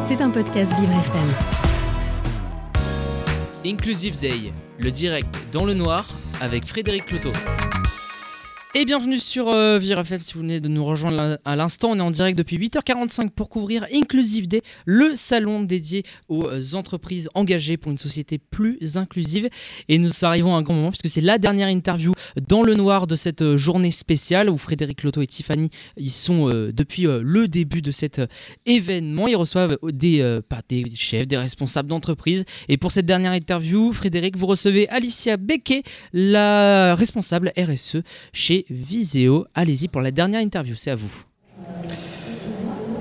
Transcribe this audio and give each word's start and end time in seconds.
C'est 0.00 0.22
un 0.22 0.30
podcast 0.30 0.74
Vivre 0.78 0.92
FM. 0.92 1.28
Inclusive 3.66 4.18
Day, 4.20 4.52
le 4.78 4.90
direct 4.90 5.28
dans 5.52 5.66
le 5.66 5.74
noir 5.74 6.08
avec 6.40 6.66
Frédéric 6.66 7.06
Cloteau. 7.06 7.32
Et 8.74 8.84
bienvenue 8.84 9.18
sur 9.18 9.48
euh, 9.48 9.80
si 9.80 10.34
vous 10.34 10.40
venez 10.40 10.60
de 10.60 10.68
nous 10.68 10.84
rejoindre 10.84 11.38
à 11.42 11.56
l'instant. 11.56 11.92
On 11.92 11.96
est 11.96 12.02
en 12.02 12.10
direct 12.10 12.36
depuis 12.36 12.58
8h45 12.58 13.30
pour 13.30 13.48
couvrir 13.48 13.86
Inclusive 13.94 14.46
Day, 14.46 14.60
le 14.84 15.14
salon 15.14 15.62
dédié 15.62 16.02
aux 16.28 16.44
euh, 16.46 16.74
entreprises 16.74 17.30
engagées 17.34 17.78
pour 17.78 17.90
une 17.90 17.98
société 17.98 18.36
plus 18.36 18.98
inclusive. 18.98 19.48
Et 19.88 19.96
nous 19.96 20.10
arrivons 20.20 20.54
à 20.54 20.58
un 20.58 20.62
grand 20.62 20.74
moment 20.74 20.90
puisque 20.90 21.08
c'est 21.08 21.22
la 21.22 21.38
dernière 21.38 21.68
interview 21.68 22.12
dans 22.46 22.62
le 22.62 22.74
noir 22.74 23.06
de 23.06 23.16
cette 23.16 23.40
euh, 23.40 23.56
journée 23.56 23.90
spéciale 23.90 24.50
où 24.50 24.58
Frédéric 24.58 25.02
Loto 25.02 25.22
et 25.22 25.26
Tiffany 25.26 25.70
ils 25.96 26.10
sont 26.10 26.50
euh, 26.50 26.70
depuis 26.70 27.04
le 27.04 27.48
début 27.48 27.80
de 27.80 27.90
cet 27.90 28.20
événement. 28.66 29.28
Ils 29.28 29.36
reçoivent 29.36 29.78
des, 29.82 30.40
pas 30.46 30.60
des 30.68 30.84
chefs, 30.94 31.26
des 31.26 31.38
responsables 31.38 31.88
d'entreprise. 31.88 32.44
Et 32.68 32.76
pour 32.76 32.92
cette 32.92 33.06
dernière 33.06 33.32
interview, 33.32 33.94
Frédéric, 33.94 34.36
vous 34.36 34.46
recevez 34.46 34.88
Alicia 34.90 35.38
Becquet, 35.38 35.82
la 36.12 36.94
responsable 36.94 37.52
RSE 37.56 38.02
chez 38.32 38.57
Viséo. 38.70 39.46
Allez-y 39.54 39.88
pour 39.88 40.00
la 40.00 40.10
dernière 40.10 40.40
interview, 40.40 40.74
c'est 40.76 40.90
à 40.90 40.96
vous. 40.96 41.12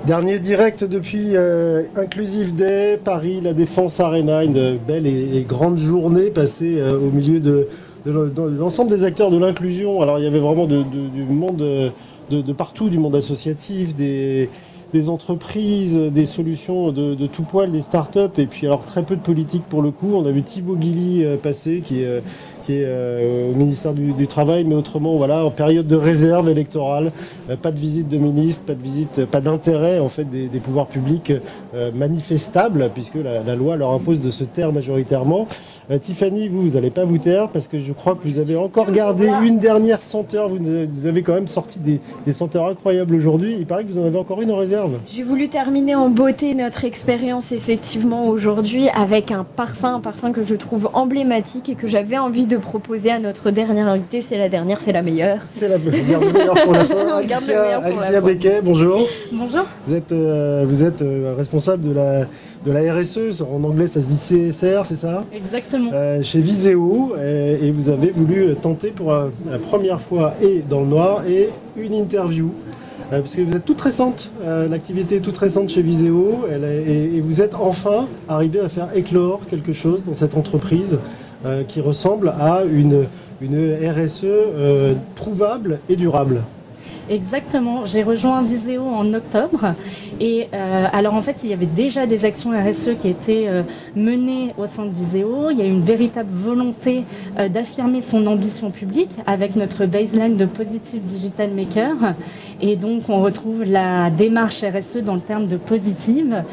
Dernier 0.05 0.39
direct 0.39 0.85
depuis 0.85 1.35
euh, 1.35 1.83
Inclusive 1.97 2.55
Day, 2.55 2.97
Paris, 3.03 3.41
la 3.43 3.51
Défense 3.51 3.99
Arena, 3.99 4.43
une 4.45 4.77
belle 4.77 5.05
et, 5.05 5.45
grande 5.45 5.77
journée 5.77 6.29
passée 6.31 6.77
euh, 6.79 6.97
au 6.97 7.11
milieu 7.11 7.41
de, 7.41 7.67
de 8.05 8.11
l'e- 8.11 8.31
de 8.33 8.57
l'ensemble 8.57 8.89
des 8.89 9.03
acteurs 9.03 9.31
de 9.31 9.37
l'inclusion. 9.37 10.01
Alors 10.01 10.17
il 10.17 10.23
y 10.23 10.27
avait 10.27 10.39
vraiment 10.39 10.65
du 10.65 11.23
monde 11.29 11.61
euh, 11.61 11.89
de, 12.31 12.53
partout, 12.53 12.87
du 12.87 12.99
monde 12.99 13.17
associatif, 13.17 13.95
des, 13.95 14.47
entreprises, 15.09 15.97
des 15.97 16.25
solutions 16.25 16.93
de, 16.93 17.27
tout 17.27 17.43
poil, 17.43 17.69
des 17.69 17.81
startups, 17.81 18.39
et 18.39 18.45
puis 18.45 18.65
alors 18.65 18.85
très 18.85 19.03
peu 19.03 19.17
de 19.17 19.21
politique 19.21 19.63
pour 19.67 19.81
le 19.81 19.91
coup. 19.91 20.11
On 20.13 20.25
a 20.25 20.31
vu 20.31 20.41
Thibaut 20.41 20.77
Guilly 20.77 21.25
passer, 21.43 21.81
qui 21.81 22.03
est, 22.03 22.21
qui 22.67 22.73
est 22.73 22.85
euh, 22.85 23.51
au 23.51 23.55
ministère 23.55 23.93
du, 23.93 24.27
Travail, 24.27 24.65
mais 24.65 24.75
autrement, 24.75 25.15
voilà, 25.15 25.45
en 25.45 25.51
période 25.51 25.87
de 25.87 25.95
réserve 25.95 26.49
électorale, 26.49 27.11
euh, 27.49 27.55
pas 27.55 27.71
de 27.71 27.79
visite 27.79 28.09
de 28.09 28.17
ministre, 28.17 28.65
pas 28.65 28.73
de 28.73 28.83
visite, 28.83 29.25
pas 29.25 29.39
d'intérêt 29.39 29.99
en 29.99 30.09
fait 30.09 30.25
des, 30.25 30.59
pouvoirs 30.59 30.87
publics 30.87 31.31
euh, 31.73 31.91
manifestables, 31.93 32.89
puisque 32.93 33.15
la, 33.15 33.55
loi 33.55 33.77
leur 33.77 33.91
impose 33.91 34.19
de 34.19 34.31
se 34.31 34.43
taire 34.43 34.73
majoritairement. 34.73 35.47
Euh, 35.89 35.97
Tiffany, 35.97 36.49
vous, 36.49 36.63
vous 36.63 36.69
n'allez 36.71 36.89
pas 36.89 37.05
vous 37.05 37.19
taire, 37.19 37.47
parce 37.47 37.69
que 37.69 37.79
je 37.79 37.93
crois 37.93 38.15
que 38.15 38.27
vous 38.27 38.37
avez 38.37 38.57
encore 38.57 38.91
gardé 38.91 39.29
une 39.43 39.59
dernière 39.59 40.03
senteur. 40.03 40.49
Vous, 40.49 40.59
nous 40.59 40.69
avez- 40.69 40.89
vous 40.93 41.05
avez 41.05 41.23
quand 41.23 41.35
même 41.35 41.47
sorti 41.47 41.79
des, 41.79 42.01
des 42.25 42.33
senteurs 42.33 42.65
incroyables 42.67 43.15
aujourd'hui. 43.15 43.55
Il 43.57 43.65
paraît 43.65 43.85
que 43.85 43.91
vous 43.93 43.99
en 43.99 44.05
avez 44.05 44.17
encore 44.17 44.41
une 44.41 44.51
en 44.51 44.57
réserve. 44.57 44.97
J'ai 45.07 45.23
voulu 45.23 45.47
terminer 45.47 45.95
en 45.95 46.09
beauté 46.09 46.53
notre 46.53 46.83
expérience 46.83 47.53
effectivement 47.53 48.27
aujourd'hui 48.27 48.89
avec 48.89 49.31
un 49.31 49.45
parfum, 49.45 49.95
un 49.95 49.99
parfum 50.01 50.33
que 50.33 50.43
je 50.43 50.55
trouve 50.55 50.89
emblématique 50.93 51.69
et 51.69 51.75
que 51.75 51.87
j'avais 51.87 52.17
envie 52.17 52.45
de 52.45 52.56
proposer 52.59 53.11
à 53.11 53.19
notre 53.19 53.51
dernière 53.51 53.87
invitée. 53.87 54.23
C'est 54.27 54.37
la 54.37 54.49
dernière, 54.49 54.79
c'est 54.79 54.91
la 54.93 55.01
meilleure. 55.01 55.39
C'est 55.47 55.67
la 55.69 55.75
on 55.75 55.79
garde 56.11 56.23
le 56.25 56.31
meilleur 56.33 56.53
pour 56.63 56.73
la 56.73 56.83
fin. 56.83 57.17
Alicia, 57.17 57.79
Alicia. 57.81 58.21
Becquet, 58.21 58.61
bonjour. 58.63 59.07
Bonjour. 59.31 59.65
Vous 59.87 59.93
êtes, 59.93 60.11
euh, 60.11 60.65
vous 60.67 60.83
êtes 60.83 61.01
euh, 61.01 61.33
responsable 61.37 61.83
de 61.87 61.93
la, 61.93 62.21
de 62.65 62.71
la 62.71 62.93
RSE, 62.93 63.41
en 63.41 63.63
anglais 63.63 63.87
ça 63.87 64.01
se 64.01 64.07
dit 64.07 64.15
CSR, 64.51 64.85
c'est 64.85 64.97
ça? 64.97 65.23
Exactement. 65.33 65.91
Euh, 65.93 66.21
chez 66.23 66.39
Viséo 66.39 67.13
et, 67.23 67.67
et 67.67 67.71
vous 67.71 67.89
avez 67.89 68.11
voulu 68.11 68.55
tenter 68.61 68.91
pour 68.91 69.11
la, 69.11 69.27
la 69.49 69.59
première 69.59 70.01
fois 70.01 70.33
et 70.41 70.63
dans 70.67 70.81
le 70.81 70.87
noir 70.87 71.23
et 71.27 71.49
une 71.77 71.93
interview. 71.93 72.51
Euh, 73.13 73.21
parce 73.21 73.35
que 73.35 73.41
vous 73.41 73.55
êtes 73.55 73.63
toute 73.63 73.79
récente, 73.79 74.31
euh, 74.43 74.67
l'activité 74.67 75.15
est 75.15 75.19
toute 75.21 75.37
récente 75.37 75.69
chez 75.69 75.81
Viséo 75.81 76.39
elle 76.51 76.65
est- 76.65 76.83
et, 76.91 77.15
et 77.15 77.21
vous 77.21 77.39
êtes 77.41 77.55
enfin 77.55 78.05
arrivé 78.27 78.59
à 78.59 78.67
faire 78.67 78.89
éclore 78.95 79.39
quelque 79.49 79.71
chose 79.71 80.03
dans 80.03 80.11
cette 80.13 80.35
entreprise 80.35 80.99
qui 81.67 81.81
ressemble 81.81 82.29
à 82.29 82.63
une, 82.63 83.07
RSE 83.41 84.23
euh, 84.25 84.93
prouvable 85.15 85.79
et 85.89 85.95
durable. 85.95 86.41
Exactement. 87.09 87.85
J'ai 87.85 88.03
rejoint 88.03 88.41
Viséo 88.41 88.83
en 88.83 89.13
octobre. 89.13 89.73
Et 90.19 90.47
euh, 90.53 90.85
alors 90.91 91.13
en 91.13 91.21
fait, 91.21 91.37
il 91.43 91.49
y 91.49 91.53
avait 91.53 91.65
déjà 91.65 92.05
des 92.05 92.25
actions 92.25 92.51
RSE 92.51 92.97
qui 92.99 93.09
étaient 93.09 93.45
euh, 93.47 93.63
menées 93.95 94.53
au 94.57 94.65
sein 94.65 94.85
de 94.85 94.93
Viséo. 94.93 95.49
Il 95.51 95.59
y 95.59 95.61
a 95.61 95.65
eu 95.65 95.71
une 95.71 95.83
véritable 95.83 96.29
volonté 96.31 97.03
euh, 97.37 97.47
d'affirmer 97.49 98.01
son 98.01 98.25
ambition 98.27 98.71
publique 98.71 99.11
avec 99.25 99.55
notre 99.55 99.85
baseline 99.85 100.35
de 100.35 100.45
Positive 100.45 101.01
Digital 101.01 101.51
Maker. 101.51 101.95
Et 102.61 102.75
donc 102.75 103.03
on 103.09 103.21
retrouve 103.21 103.63
la 103.63 104.09
démarche 104.09 104.63
RSE 104.63 104.97
dans 104.97 105.15
le 105.15 105.21
terme 105.21 105.47
de 105.47 105.57
positive. 105.57 106.43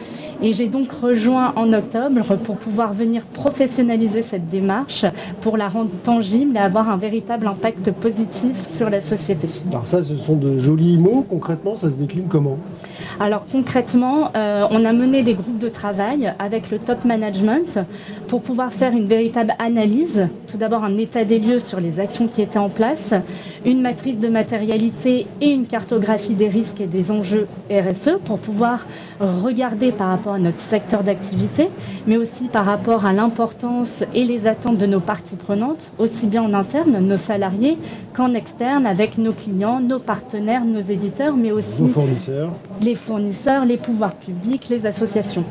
Et 0.43 0.53
j'ai 0.53 0.69
donc 0.69 0.91
rejoint 0.91 1.53
en 1.57 1.73
octobre 1.73 2.37
pour 2.37 2.57
pouvoir 2.57 2.93
venir 2.93 3.23
professionnaliser 3.23 4.23
cette 4.23 4.49
démarche, 4.51 5.07
pour 5.41 5.57
la 5.57 5.69
rendre 5.69 5.91
tangible 6.03 6.57
et 6.57 6.61
avoir 6.61 6.91
un 6.91 6.97
véritable 6.97 7.47
impact 7.47 7.93
positif 7.93 8.65
sur 8.65 8.91
la 8.91 9.01
société. 9.01 9.49
Alors 9.71 9.87
ça, 9.87 10.03
ce 10.03 10.17
sont 10.17 10.35
de 10.45 10.59
jolis 10.59 10.99
mots. 10.99 11.25
Concrètement, 11.29 11.75
ça 11.75 11.91
se 11.91 11.97
décline 11.97 12.27
comment? 12.29 12.59
Alors 13.19 13.47
concrètement, 13.51 14.31
euh, 14.35 14.67
on 14.71 14.85
a 14.85 14.93
mené 14.93 15.23
des 15.23 15.35
groupes 15.35 15.59
de 15.59 15.69
travail 15.69 16.33
avec 16.39 16.71
le 16.71 16.79
top 16.79 17.05
management 17.05 17.79
pour 18.29 18.43
pouvoir 18.43 18.73
faire 18.73 18.93
une 18.93 19.07
véritable 19.07 19.55
analyse. 19.59 20.29
Tout 20.51 20.57
d'abord 20.57 20.85
un 20.85 20.97
état 20.99 21.25
des 21.25 21.39
lieux 21.39 21.59
sur 21.59 21.81
les 21.81 22.01
actions 22.01 22.29
qui 22.29 22.43
étaient 22.43 22.59
en 22.59 22.69
place, 22.69 23.15
une 23.65 23.81
matrice 23.81 24.19
de 24.19 24.29
matérialité 24.29 25.27
et 25.41 25.51
une 25.51 25.67
cartographie 25.67 26.35
des 26.35 26.49
risques 26.49 26.81
et 26.81 26.87
des 26.87 27.11
enjeux 27.11 27.47
RSE 27.71 28.19
pour 28.25 28.39
pouvoir 28.39 28.87
regarder 29.21 29.93
par 29.93 30.09
rapport 30.09 30.35
à 30.35 30.39
notre 30.39 30.61
secteur 30.61 31.03
d'activité, 31.03 31.69
mais 32.07 32.17
aussi 32.17 32.49
par 32.49 32.67
rapport 32.67 33.07
à 33.07 33.13
l'importance 33.13 34.05
et 34.15 34.25
les 34.25 34.47
attentes 34.47 34.79
de 34.79 34.87
nos 34.87 35.01
parties 35.01 35.37
prenantes, 35.37 35.93
aussi 35.99 36.27
bien 36.27 36.43
en 36.43 36.53
interne, 36.53 36.99
nos 36.99 37.17
salariés, 37.17 37.79
qu'en 38.13 38.35
externe, 38.35 38.87
avec 38.87 39.19
nos 39.19 39.33
clients, 39.33 39.81
nos 39.81 39.99
partenaires, 39.99 40.34
nos 40.41 40.81
éditeurs, 40.81 41.37
mais 41.37 41.53
aussi 41.53 41.69
Vos 41.83 41.87
fournisseurs 41.89 42.51
les 42.83 42.95
fournisseurs, 42.95 43.65
les 43.65 43.77
pouvoirs 43.77 44.15
publics, 44.15 44.69
les 44.69 44.85
associations. 44.87 45.45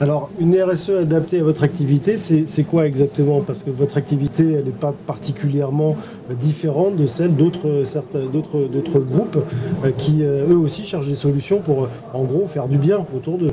Alors, 0.00 0.30
une 0.38 0.54
RSE 0.62 0.90
adaptée 0.90 1.40
à 1.40 1.42
votre 1.42 1.64
activité, 1.64 2.16
c'est 2.18 2.62
quoi 2.62 2.86
exactement? 2.86 3.40
Parce 3.40 3.64
que 3.64 3.70
votre 3.70 3.96
activité, 3.96 4.52
elle 4.52 4.64
n'est 4.66 4.70
pas 4.70 4.94
particulièrement 5.06 5.96
différente 6.40 6.94
de 6.96 7.06
celle 7.08 7.34
d'autres 7.34 7.82
certains- 7.84 8.26
d'autres 8.32 8.60
d'autres 8.72 9.00
groupes 9.00 9.38
euh, 9.84 9.90
qui, 9.98 10.22
euh, 10.22 10.46
eux 10.50 10.56
aussi, 10.56 10.84
cherchent 10.84 11.08
des 11.08 11.16
solutions 11.16 11.58
pour, 11.60 11.88
en 12.14 12.22
gros, 12.22 12.46
faire 12.46 12.68
du 12.68 12.78
bien 12.78 13.04
autour 13.16 13.38
d'eux. 13.38 13.50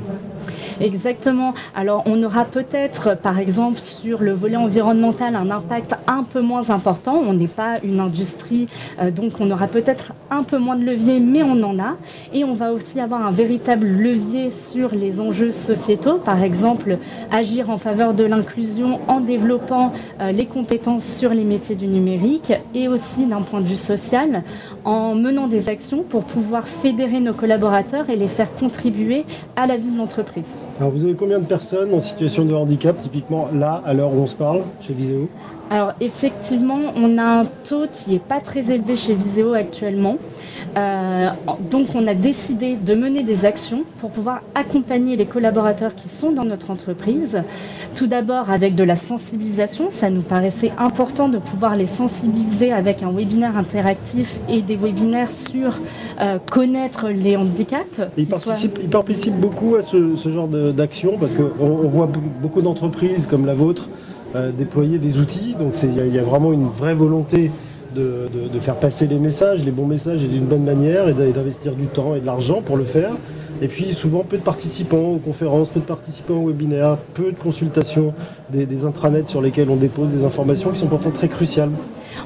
Exactement. 0.80 1.54
Alors 1.74 2.02
on 2.06 2.22
aura 2.22 2.44
peut-être, 2.44 3.16
par 3.16 3.38
exemple, 3.38 3.78
sur 3.78 4.22
le 4.22 4.32
volet 4.32 4.56
environnemental, 4.56 5.34
un 5.34 5.50
impact 5.50 5.94
un 6.06 6.22
peu 6.22 6.40
moins 6.42 6.70
important. 6.70 7.14
On 7.14 7.32
n'est 7.32 7.46
pas 7.48 7.78
une 7.82 8.00
industrie, 8.00 8.66
euh, 9.00 9.10
donc 9.10 9.40
on 9.40 9.50
aura 9.50 9.68
peut-être 9.68 10.12
un 10.30 10.42
peu 10.42 10.58
moins 10.58 10.76
de 10.76 10.84
levier, 10.84 11.18
mais 11.18 11.42
on 11.42 11.62
en 11.62 11.78
a. 11.78 11.96
Et 12.32 12.44
on 12.44 12.52
va 12.52 12.72
aussi 12.72 13.00
avoir 13.00 13.24
un 13.26 13.30
véritable 13.30 13.86
levier 13.86 14.50
sur 14.50 14.94
les 14.94 15.20
enjeux 15.20 15.50
sociétaux. 15.50 16.18
Par 16.18 16.42
exemple, 16.42 16.98
agir 17.32 17.70
en 17.70 17.78
faveur 17.78 18.12
de 18.12 18.24
l'inclusion 18.24 19.00
en 19.08 19.20
développant 19.20 19.92
euh, 20.20 20.32
les 20.32 20.46
compétences 20.46 21.06
sur 21.06 21.30
les 21.30 21.44
métiers 21.44 21.76
du 21.76 21.88
numérique 21.88 22.52
et 22.74 22.88
aussi 22.88 23.24
d'un 23.26 23.40
point 23.40 23.60
de 23.60 23.66
vue 23.66 23.76
social 23.76 24.42
en 24.84 25.14
menant 25.14 25.46
des 25.46 25.68
actions 25.68 26.02
pour 26.02 26.24
pouvoir 26.24 26.68
fédérer 26.68 27.20
nos 27.20 27.32
collaborateurs 27.32 28.10
et 28.10 28.16
les 28.16 28.28
faire 28.28 28.52
contribuer 28.54 29.24
à 29.56 29.66
la 29.66 29.76
vie 29.76 29.90
de 29.90 29.96
l'entreprise. 29.96 30.54
Alors, 30.78 30.90
vous 30.90 31.04
avez 31.04 31.14
combien 31.14 31.38
de 31.38 31.46
personnes 31.46 31.94
en 31.94 32.00
situation 32.00 32.44
de 32.44 32.52
handicap, 32.52 32.98
typiquement 32.98 33.48
là, 33.54 33.82
à 33.86 33.94
l'heure 33.94 34.12
où 34.12 34.20
on 34.20 34.26
se 34.26 34.36
parle, 34.36 34.60
chez 34.82 34.92
Viséo 34.92 35.28
Alors 35.68 35.92
effectivement, 36.00 36.78
on 36.94 37.18
a 37.18 37.40
un 37.40 37.44
taux 37.44 37.86
qui 37.90 38.10
n'est 38.12 38.18
pas 38.18 38.40
très 38.40 38.70
élevé 38.70 38.96
chez 38.96 39.14
Viséo 39.14 39.52
actuellement. 39.54 40.16
Euh, 40.76 41.28
donc 41.70 41.88
on 41.94 42.06
a 42.06 42.14
décidé 42.14 42.76
de 42.76 42.94
mener 42.94 43.22
des 43.22 43.44
actions 43.46 43.82
pour 43.98 44.10
pouvoir 44.10 44.42
accompagner 44.54 45.16
les 45.16 45.24
collaborateurs 45.24 45.94
qui 45.94 46.08
sont 46.08 46.30
dans 46.32 46.44
notre 46.44 46.70
entreprise. 46.70 47.42
Tout 47.94 48.06
d'abord 48.06 48.50
avec 48.50 48.74
de 48.74 48.84
la 48.84 48.94
sensibilisation, 48.94 49.86
ça 49.90 50.10
nous 50.10 50.20
paraissait 50.22 50.72
important 50.78 51.28
de 51.28 51.38
pouvoir 51.38 51.76
les 51.76 51.86
sensibiliser 51.86 52.72
avec 52.72 53.02
un 53.02 53.10
webinaire 53.10 53.56
interactif 53.56 54.38
et 54.48 54.60
des 54.62 54.76
webinaires 54.76 55.30
sur 55.30 55.78
euh, 56.20 56.38
connaître 56.50 57.08
les 57.08 57.36
handicaps. 57.36 58.00
Ils 58.18 58.26
participent, 58.26 58.78
ils 58.82 58.88
participent 58.90 59.40
beaucoup 59.40 59.76
à 59.76 59.82
ce, 59.82 60.14
ce 60.14 60.28
genre 60.28 60.46
d'action 60.48 61.16
parce 61.18 61.32
qu'on 61.32 61.50
on 61.60 61.88
voit 61.88 62.06
be- 62.06 62.18
beaucoup 62.42 62.60
d'entreprises 62.62 63.26
comme 63.26 63.46
la 63.46 63.54
vôtre 63.54 63.88
déployer 64.56 64.98
des 64.98 65.18
outils. 65.18 65.54
Donc 65.58 65.74
il 65.82 66.14
y, 66.14 66.18
a- 66.18 66.22
vraiment 66.22 66.52
une 66.52 66.68
vraie 66.68 66.94
volonté 66.94 67.50
de, 67.94 68.28
de- 68.52 68.60
faire 68.60 68.76
passer 68.76 69.06
les 69.06 69.18
messages, 69.18 69.64
les 69.64 69.70
bons 69.70 69.86
messages 69.86 70.22
et 70.24 70.28
d'une 70.28 70.44
bonne 70.44 70.64
manière 70.64 71.08
et 71.08 71.14
d'investir 71.14 71.72
du 71.74 71.86
temps 71.86 72.14
et 72.14 72.20
de 72.20 72.26
l'argent 72.26 72.60
pour 72.64 72.76
le 72.76 72.84
faire. 72.84 73.10
Et 73.62 73.68
puis 73.68 73.94
souvent 73.94 74.22
peu 74.22 74.36
de 74.36 74.42
participants 74.42 75.12
aux 75.14 75.18
conférences, 75.18 75.68
peu 75.68 75.80
de 75.80 75.84
participants 75.84 76.34
aux 76.34 76.48
webinaires, 76.48 76.98
peu 77.14 77.32
de 77.32 77.36
consultations 77.36 78.12
des, 78.50 78.84
intranets 78.84 79.26
sur 79.26 79.40
lesquels 79.40 79.70
on 79.70 79.76
dépose 79.76 80.10
des 80.10 80.24
informations 80.24 80.70
qui 80.70 80.80
sont 80.80 80.86
pourtant 80.86 81.10
très 81.10 81.28
cruciales. 81.28 81.70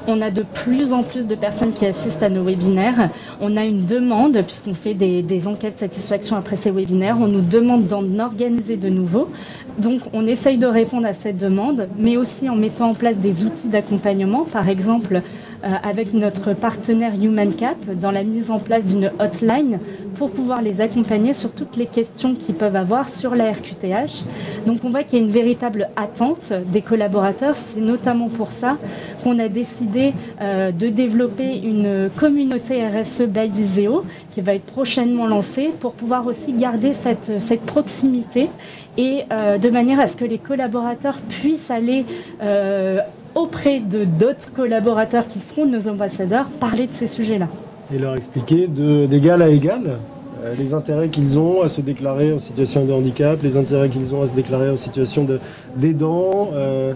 On 0.07 0.19
a 0.21 0.31
de 0.31 0.43
plus 0.43 0.93
en 0.93 1.03
plus 1.03 1.27
de 1.27 1.35
personnes 1.35 1.73
qui 1.73 1.85
assistent 1.85 2.23
à 2.23 2.29
nos 2.29 2.43
webinaires. 2.43 3.09
On 3.39 3.55
a 3.55 3.65
une 3.65 3.85
demande, 3.85 4.41
puisqu'on 4.41 4.73
fait 4.73 4.93
des, 4.93 5.21
des 5.21 5.47
enquêtes 5.47 5.75
de 5.75 5.79
satisfaction 5.79 6.37
après 6.37 6.55
ces 6.55 6.71
webinaires, 6.71 7.17
on 7.19 7.27
nous 7.27 7.41
demande 7.41 7.87
d'en 7.87 8.19
organiser 8.19 8.77
de 8.77 8.89
nouveaux. 8.89 9.29
Donc 9.77 10.01
on 10.13 10.25
essaye 10.25 10.57
de 10.57 10.65
répondre 10.65 11.05
à 11.05 11.13
cette 11.13 11.37
demande, 11.37 11.87
mais 11.97 12.17
aussi 12.17 12.49
en 12.49 12.55
mettant 12.55 12.89
en 12.89 12.93
place 12.93 13.17
des 13.17 13.45
outils 13.45 13.69
d'accompagnement, 13.69 14.45
par 14.45 14.69
exemple 14.69 15.21
avec 15.63 16.13
notre 16.13 16.53
partenaire 16.53 17.13
HumanCap 17.13 17.77
dans 17.99 18.11
la 18.11 18.23
mise 18.23 18.51
en 18.51 18.59
place 18.59 18.85
d'une 18.85 19.11
hotline 19.19 19.79
pour 20.15 20.31
pouvoir 20.31 20.61
les 20.61 20.81
accompagner 20.81 21.33
sur 21.33 21.51
toutes 21.51 21.77
les 21.77 21.85
questions 21.85 22.35
qu'ils 22.35 22.55
peuvent 22.55 22.75
avoir 22.75 23.09
sur 23.09 23.35
la 23.35 23.51
RQTH. 23.51 24.23
Donc 24.67 24.79
on 24.83 24.89
voit 24.89 25.03
qu'il 25.03 25.19
y 25.19 25.21
a 25.21 25.25
une 25.25 25.31
véritable 25.31 25.89
attente 25.95 26.53
des 26.67 26.81
collaborateurs. 26.81 27.55
C'est 27.57 27.81
notamment 27.81 28.29
pour 28.29 28.51
ça 28.51 28.77
qu'on 29.23 29.39
a 29.39 29.47
décidé 29.47 30.13
euh, 30.41 30.71
de 30.71 30.89
développer 30.89 31.57
une 31.57 32.09
communauté 32.17 32.87
RSE 32.87 33.23
by 33.23 33.49
Viseo 33.49 34.03
qui 34.31 34.41
va 34.41 34.53
être 34.55 34.65
prochainement 34.65 35.27
lancée 35.27 35.71
pour 35.79 35.93
pouvoir 35.93 36.27
aussi 36.27 36.53
garder 36.53 36.93
cette, 36.93 37.31
proximité 37.65 38.49
et 38.97 39.23
euh, 39.31 39.57
de 39.57 39.69
manière 39.69 39.99
à 39.99 40.07
ce 40.07 40.17
que 40.17 40.25
les 40.25 40.37
collaborateurs 40.37 41.17
puissent 41.29 41.71
aller 41.71 42.05
euh, 42.41 42.99
auprès 43.35 43.79
de 43.79 44.03
d'autres 44.03 44.51
collaborateurs 44.53 45.27
qui 45.27 45.39
seront 45.39 45.65
nos 45.65 45.87
ambassadeurs 45.87 46.47
parler 46.59 46.87
de 46.87 46.93
ces 46.93 47.07
sujets-là. 47.07 47.47
Et 47.93 47.99
leur 47.99 48.15
expliquer 48.15 48.67
d'égal 48.67 49.41
à 49.41 49.49
égal 49.49 49.97
euh, 50.43 50.55
les 50.57 50.73
intérêts 50.73 51.09
qu'ils 51.09 51.37
ont 51.37 51.61
à 51.61 51.69
se 51.69 51.81
déclarer 51.81 52.33
en 52.33 52.39
situation 52.39 52.85
de 52.85 52.91
handicap, 52.91 53.41
les 53.43 53.57
intérêts 53.57 53.89
qu'ils 53.89 54.15
ont 54.15 54.23
à 54.23 54.27
se 54.27 54.33
déclarer 54.33 54.69
en 54.69 54.77
situation 54.77 55.27
d'aidant, 55.75 56.49
euh, 56.53 56.93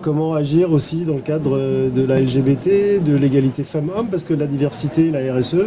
comment 0.00 0.34
agir 0.34 0.72
aussi 0.72 1.04
dans 1.04 1.14
le 1.14 1.20
cadre 1.20 1.56
euh, 1.56 1.90
de 1.90 2.02
la 2.02 2.20
LGBT, 2.20 3.02
de 3.04 3.16
l'égalité 3.16 3.62
femmes-hommes, 3.62 4.08
parce 4.08 4.24
que 4.24 4.34
la 4.34 4.46
diversité, 4.46 5.10
la 5.10 5.32
RSE, 5.32 5.66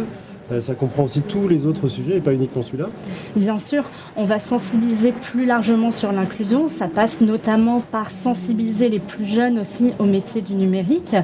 ça 0.60 0.74
comprend 0.74 1.04
aussi 1.04 1.22
tous 1.22 1.48
les 1.48 1.66
autres 1.66 1.88
sujets 1.88 2.18
et 2.18 2.20
pas 2.20 2.34
uniquement 2.34 2.62
celui-là. 2.62 2.88
Bien 3.36 3.58
sûr, 3.58 3.84
on 4.16 4.24
va 4.24 4.38
sensibiliser 4.38 5.12
plus 5.12 5.46
largement 5.46 5.90
sur 5.90 6.12
l'inclusion. 6.12 6.68
Ça 6.68 6.88
passe 6.88 7.20
notamment 7.20 7.80
par 7.80 8.10
sensibiliser 8.10 8.88
les 8.88 8.98
plus 8.98 9.24
jeunes 9.24 9.58
aussi 9.58 9.92
au 9.98 10.04
métier 10.04 10.42
du 10.42 10.54
numérique. 10.54 11.16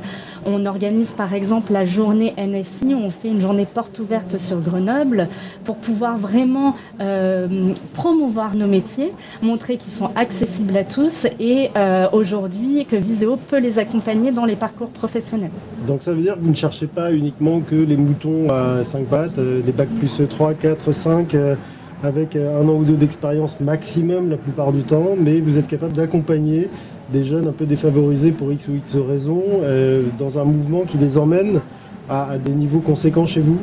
On 0.47 0.65
organise 0.67 1.11
par 1.11 1.35
exemple 1.35 1.73
la 1.73 1.85
journée 1.85 2.35
NSI, 2.39 2.95
on 2.95 3.11
fait 3.11 3.29
une 3.29 3.41
journée 3.41 3.67
porte 3.67 3.99
ouverte 3.99 4.39
sur 4.39 4.61
Grenoble 4.61 5.29
pour 5.65 5.77
pouvoir 5.77 6.17
vraiment 6.17 6.77
euh, 7.01 7.75
promouvoir 7.93 8.55
nos 8.55 8.67
métiers, 8.67 9.13
montrer 9.43 9.77
qu'ils 9.77 9.93
sont 9.93 10.11
accessibles 10.15 10.77
à 10.77 10.85
tous 10.85 11.27
et 11.39 11.71
euh, 11.77 12.09
aujourd'hui 12.13 12.87
que 12.87 12.97
Viséo 12.97 13.37
peut 13.37 13.59
les 13.59 13.79
accompagner 13.79 14.33
dans 14.33 14.45
les 14.45 14.57
parcours 14.57 14.89
professionnels. 14.89 15.51
Donc 15.87 16.03
ça 16.03 16.13
veut 16.13 16.23
dire 16.23 16.35
que 16.35 16.41
vous 16.41 16.51
ne 16.51 16.57
cherchez 16.57 16.87
pas 16.87 17.13
uniquement 17.13 17.61
que 17.61 17.75
les 17.75 17.97
moutons 17.97 18.51
à 18.51 18.85
5 18.85 19.08
pattes, 19.09 19.39
euh, 19.39 19.61
bacs 19.77 19.89
plus 19.91 20.23
3, 20.29 20.55
4, 20.55 20.93
5, 20.93 21.35
euh, 21.35 21.55
avec 22.03 22.37
euh, 22.37 22.61
un 22.61 22.69
an 22.69 22.75
ou 22.75 22.85
deux 22.85 22.97
d'expérience 22.97 23.61
maximum 23.61 24.31
la 24.31 24.37
plupart 24.37 24.73
du 24.73 24.83
temps, 24.83 25.17
mais 25.19 25.41
vous 25.41 25.59
êtes 25.59 25.67
capable 25.67 25.93
d'accompagner 25.93 26.69
des 27.13 27.25
jeunes 27.25 27.49
un 27.49 27.53
peu 27.53 27.67
défavorisés 27.67 28.33
pour 28.33 28.53
X 28.53 28.69
ou 28.69 28.75
X 28.77 28.97
raisons 28.97 29.43
euh, 29.63 30.03
dans 30.19 30.39
un 30.39 30.45
mouvement 30.45 30.83
qui 30.83 30.99
les 30.99 31.19
emmène 31.19 31.61
à, 32.09 32.31
à 32.33 32.39
des 32.39 32.53
niveaux 32.53 32.81
conséquents 32.81 33.27
chez 33.27 33.41
vous. 33.41 33.59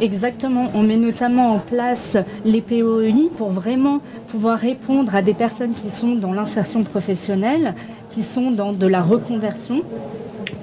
Exactement, 0.00 0.70
on 0.74 0.82
met 0.82 0.96
notamment 0.96 1.54
en 1.54 1.58
place 1.58 2.16
les 2.46 2.62
POEI 2.62 3.28
pour 3.36 3.50
vraiment 3.50 4.00
pouvoir 4.28 4.58
répondre 4.58 5.14
à 5.14 5.20
des 5.20 5.34
personnes 5.34 5.72
qui 5.72 5.90
sont 5.90 6.14
dans 6.14 6.32
l'insertion 6.32 6.84
professionnelle, 6.84 7.74
qui 8.10 8.22
sont 8.22 8.50
dans 8.50 8.72
de 8.72 8.86
la 8.86 9.02
reconversion 9.02 9.82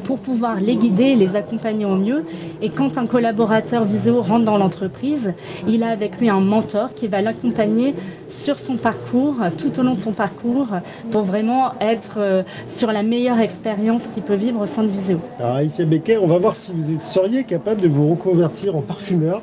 pour 0.07 0.19
pouvoir 0.19 0.61
les 0.61 0.77
guider, 0.77 1.15
les 1.15 1.35
accompagner 1.35 1.85
au 1.85 1.95
mieux. 1.95 2.23
Et 2.61 2.69
quand 2.69 2.97
un 2.97 3.05
collaborateur 3.05 3.83
Viséo 3.83 4.21
rentre 4.21 4.45
dans 4.45 4.57
l'entreprise, 4.57 5.33
il 5.67 5.83
a 5.83 5.89
avec 5.89 6.17
lui 6.19 6.29
un 6.29 6.39
mentor 6.39 6.93
qui 6.95 7.07
va 7.07 7.21
l'accompagner 7.21 7.93
sur 8.29 8.57
son 8.57 8.77
parcours, 8.77 9.35
tout 9.57 9.77
au 9.77 9.83
long 9.83 9.95
de 9.95 9.99
son 9.99 10.13
parcours, 10.13 10.67
pour 11.11 11.23
vraiment 11.23 11.73
être 11.81 12.15
euh, 12.19 12.43
sur 12.67 12.93
la 12.93 13.03
meilleure 13.03 13.39
expérience 13.39 14.07
qu'il 14.07 14.23
peut 14.23 14.35
vivre 14.35 14.61
au 14.61 14.65
sein 14.65 14.83
de 14.83 14.87
Viséo. 14.87 15.19
Alors 15.39 15.55
Aïssia 15.55 15.83
Becker, 15.83 16.19
on 16.21 16.27
va 16.27 16.37
voir 16.37 16.55
si 16.55 16.71
vous 16.73 16.99
seriez 17.01 17.43
capable 17.43 17.81
de 17.81 17.89
vous 17.89 18.09
reconvertir 18.09 18.77
en 18.77 18.81
parfumeur. 18.81 19.41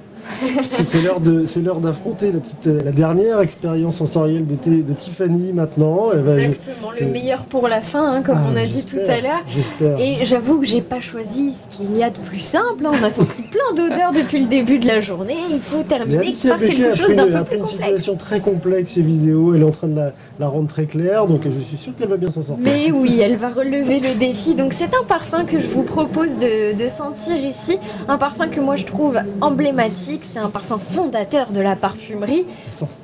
Puisque 0.57 0.85
c'est 0.85 1.01
l'heure 1.03 1.21
de 1.21 1.45
c'est 1.47 1.61
l'heure 1.61 1.81
d'affronter 1.81 2.33
la 2.33 2.39
petite 2.41 2.67
la 2.85 2.93
dernière 2.93 3.41
expérience 3.41 3.97
sensorielle 3.97 4.47
de, 4.47 4.55
T- 4.55 4.83
de 4.83 4.93
Tiffany 4.93 5.53
maintenant. 5.53 6.09
Elle 6.13 6.21
va- 6.21 6.39
Exactement, 6.39 6.91
je- 6.99 7.05
le 7.05 7.11
meilleur 7.11 7.45
pour 7.45 7.69
la 7.69 7.81
fin, 7.81 8.15
hein, 8.15 8.23
comme 8.23 8.39
Ah, 8.39 8.51
on 8.53 8.57
a 8.57 8.67
dit 8.67 8.85
tout 8.85 8.99
à 9.07 9.21
l'heure. 9.21 9.43
J'espère. 9.49 9.99
Et 10.01 10.25
j'avoue 10.25 10.59
que 10.61 10.67
j'ai 10.67 10.81
pas 10.81 11.01
choisi 11.01 11.53
ce 11.71 11.77
qu'il 11.77 11.97
y 11.97 12.03
a 12.03 12.11
de 12.11 12.17
plus 12.17 12.41
simple. 12.41 12.85
hein. 12.87 12.93
On 13.01 13.05
a 13.05 13.11
senti 13.11 13.43
plein 13.51 13.75
d'odeurs 13.77 14.13
depuis 14.13 14.41
le 14.41 14.47
début 14.47 14.79
de 14.79 14.87
la 14.87 15.01
journée. 15.01 15.37
Il 15.51 15.61
faut 15.61 15.83
terminer 15.83 16.33
par 16.49 16.59
quelque 16.59 16.95
chose 16.97 17.11
après, 17.11 17.17
d'un 17.17 17.27
une, 17.27 17.33
peu 17.33 17.37
après 17.39 17.57
plus 17.57 17.57
une 17.57 17.63
complexe. 17.65 17.85
situation 17.87 18.17
très 18.17 18.41
complexe 18.41 18.93
chez 18.95 19.03
Viséo, 19.03 19.55
elle 19.55 19.63
est 19.63 19.67
en 19.67 19.71
train 19.71 19.89
de 19.89 19.97
la, 19.97 20.13
la 20.41 20.49
rendre 20.49 20.69
très 20.69 20.87
claire, 20.87 21.27
donc 21.27 21.43
je 21.45 21.61
suis 21.61 21.77
sûr 21.77 21.93
qu'elle 21.99 22.09
va 22.09 22.17
bien 22.17 22.31
s'en 22.31 22.43
sortir. 22.43 22.65
Mais 22.65 22.91
oui, 22.93 23.21
elle 23.21 23.37
va 23.37 23.51
relever 23.51 24.01
le 24.01 24.15
défi. 24.19 24.55
Donc 24.55 24.73
c'est 24.73 24.95
un 24.95 25.05
parfum 25.07 25.45
que 25.45 25.59
je 25.61 25.67
vous 25.67 25.83
propose 25.83 26.39
de, 26.39 26.77
de 26.83 26.89
sentir 26.89 27.37
ici. 27.37 27.79
Un 28.09 28.19
parfum 28.19 28.49
que 28.49 28.61
moi 28.61 28.77
je 28.77 28.85
trouve 28.85 29.19
emblématique. 29.41 30.14
C'est 30.23 30.39
un 30.39 30.51
parfum 30.51 30.79
fondateur 30.79 31.51
de 31.51 31.61
la 31.61 31.77
parfumerie. 31.77 32.47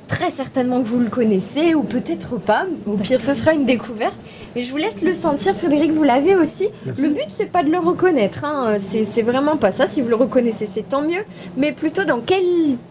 Très 0.07 0.29
certainement 0.31 0.81
que 0.81 0.87
vous 0.87 0.99
le 0.99 1.09
connaissez 1.09 1.73
ou 1.75 1.83
peut-être 1.83 2.37
pas. 2.37 2.65
Au 2.85 2.91
pire, 2.97 3.21
ce 3.21 3.33
sera 3.33 3.53
une 3.53 3.65
découverte. 3.65 4.15
Mais 4.55 4.63
je 4.63 4.71
vous 4.71 4.77
laisse 4.77 5.01
le 5.01 5.13
sentir. 5.15 5.55
Frédéric, 5.55 5.91
vous 5.93 6.03
l'avez 6.03 6.35
aussi. 6.35 6.67
Merci. 6.85 7.01
Le 7.01 7.09
but, 7.09 7.25
c'est 7.29 7.45
pas 7.49 7.63
de 7.63 7.69
le 7.71 7.79
reconnaître. 7.79 8.43
hein. 8.43 8.77
C'est 8.79 9.21
vraiment 9.21 9.55
pas 9.55 9.71
ça. 9.71 9.87
Si 9.87 10.01
vous 10.01 10.09
le 10.09 10.15
reconnaissez, 10.15 10.67
c'est 10.71 10.87
tant 10.89 11.01
mieux. 11.03 11.21
Mais 11.55 11.71
plutôt 11.71 12.03
dans 12.03 12.19
quel 12.19 12.43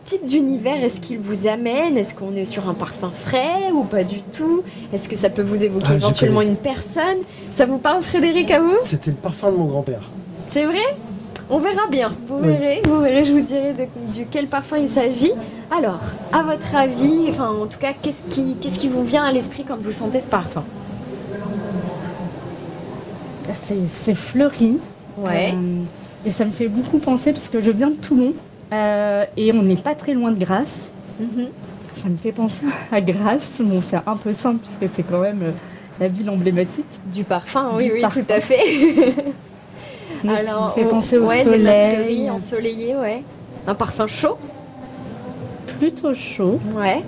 type 0.06 0.24
d'univers 0.24 0.82
est-ce 0.82 1.00
qu'il 1.00 1.18
vous 1.18 1.46
amène? 1.46 1.98
Est-ce 1.98 2.14
qu'on 2.14 2.34
est 2.34 2.46
sur 2.46 2.66
un 2.68 2.74
parfum 2.74 3.10
frais 3.14 3.70
ou 3.74 3.84
pas 3.84 4.04
du 4.04 4.20
tout? 4.22 4.62
Est-ce 4.92 5.08
que 5.08 5.16
ça 5.16 5.28
peut 5.28 5.42
vous 5.42 5.62
évoquer 5.62 5.86
Ah, 5.90 5.94
éventuellement 5.96 6.40
une 6.40 6.56
personne? 6.56 7.18
Ça 7.52 7.66
vous 7.66 7.78
parle, 7.78 8.02
Frédéric, 8.02 8.50
à 8.50 8.60
vous? 8.60 8.76
C'était 8.82 9.10
le 9.10 9.16
parfum 9.18 9.50
de 9.52 9.56
mon 9.56 9.66
grand-père. 9.66 10.08
C'est 10.48 10.64
vrai? 10.64 10.78
On 11.50 11.58
verra 11.58 11.86
bien. 11.90 12.12
Vous 12.28 12.36
Oui. 12.36 12.46
verrez, 12.48 12.82
vous 12.84 13.00
verrez, 13.00 13.24
je 13.24 13.32
vous 13.32 13.40
dirai 13.40 13.72
de, 13.72 13.86
du 14.12 14.26
quel 14.30 14.46
parfum 14.46 14.76
il 14.78 14.88
s'agit. 14.88 15.32
Alors, 15.76 16.00
à 16.32 16.42
votre 16.42 16.74
avis, 16.76 17.26
enfin 17.30 17.48
en 17.50 17.66
tout 17.66 17.78
cas, 17.78 17.92
qu'est-ce 18.00 18.22
qui, 18.34 18.56
qu'est-ce 18.60 18.78
qui 18.78 18.88
vous 18.88 19.02
vient 19.04 19.24
à 19.24 19.32
l'esprit 19.32 19.64
quand 19.66 19.78
vous 19.80 19.90
sentez 19.90 20.20
ce 20.20 20.28
parfum? 20.28 20.64
C'est 23.94 24.14
fleuri. 24.14 24.78
Ouais. 25.18 25.52
Euh, 25.54 25.82
et 26.24 26.30
ça 26.30 26.44
me 26.44 26.50
fait 26.52 26.68
beaucoup 26.68 26.98
penser 26.98 27.32
parce 27.32 27.48
que 27.48 27.60
je 27.60 27.70
viens 27.70 27.90
de 27.90 27.94
Toulon 27.96 28.32
euh, 28.72 29.24
et 29.36 29.52
on 29.52 29.62
n'est 29.62 29.76
pas 29.76 29.94
très 29.94 30.14
loin 30.14 30.30
de 30.30 30.38
Grasse. 30.38 30.90
Mhm. 31.18 31.48
Ça 32.02 32.08
me 32.08 32.16
fait 32.16 32.32
penser 32.32 32.66
à 32.92 33.00
Grasse. 33.00 33.60
Bon, 33.60 33.80
c'est 33.82 33.96
un 34.06 34.16
peu 34.16 34.32
simple 34.32 34.58
puisque 34.58 34.92
c'est 34.94 35.02
quand 35.02 35.20
même 35.20 35.40
euh, 35.42 35.50
la 35.98 36.08
ville 36.08 36.30
emblématique. 36.30 36.86
Du 37.12 37.24
parfum, 37.24 37.70
Du 37.72 37.76
oui, 37.84 37.90
oui, 37.94 38.00
parfum. 38.00 38.20
tout 38.22 38.32
à 38.32 38.40
fait. 38.40 39.14
Mais 40.24 40.36
ça 40.44 40.60
me 40.60 40.70
fait 40.70 40.84
on- 40.84 40.88
penser 40.88 41.18
au 41.18 41.26
ouais, 41.26 41.44
des 41.44 41.50
notes 41.50 41.58
soleil. 41.58 41.94
fleuries, 41.96 42.30
ensoleillées, 42.30 42.96
ouais. 42.96 43.22
Un 43.66 43.74
parfum 43.74 44.06
chaud, 44.06 44.36
Plutôt 45.78 46.12
chaud. 46.14 46.60
ouais. 46.76 47.02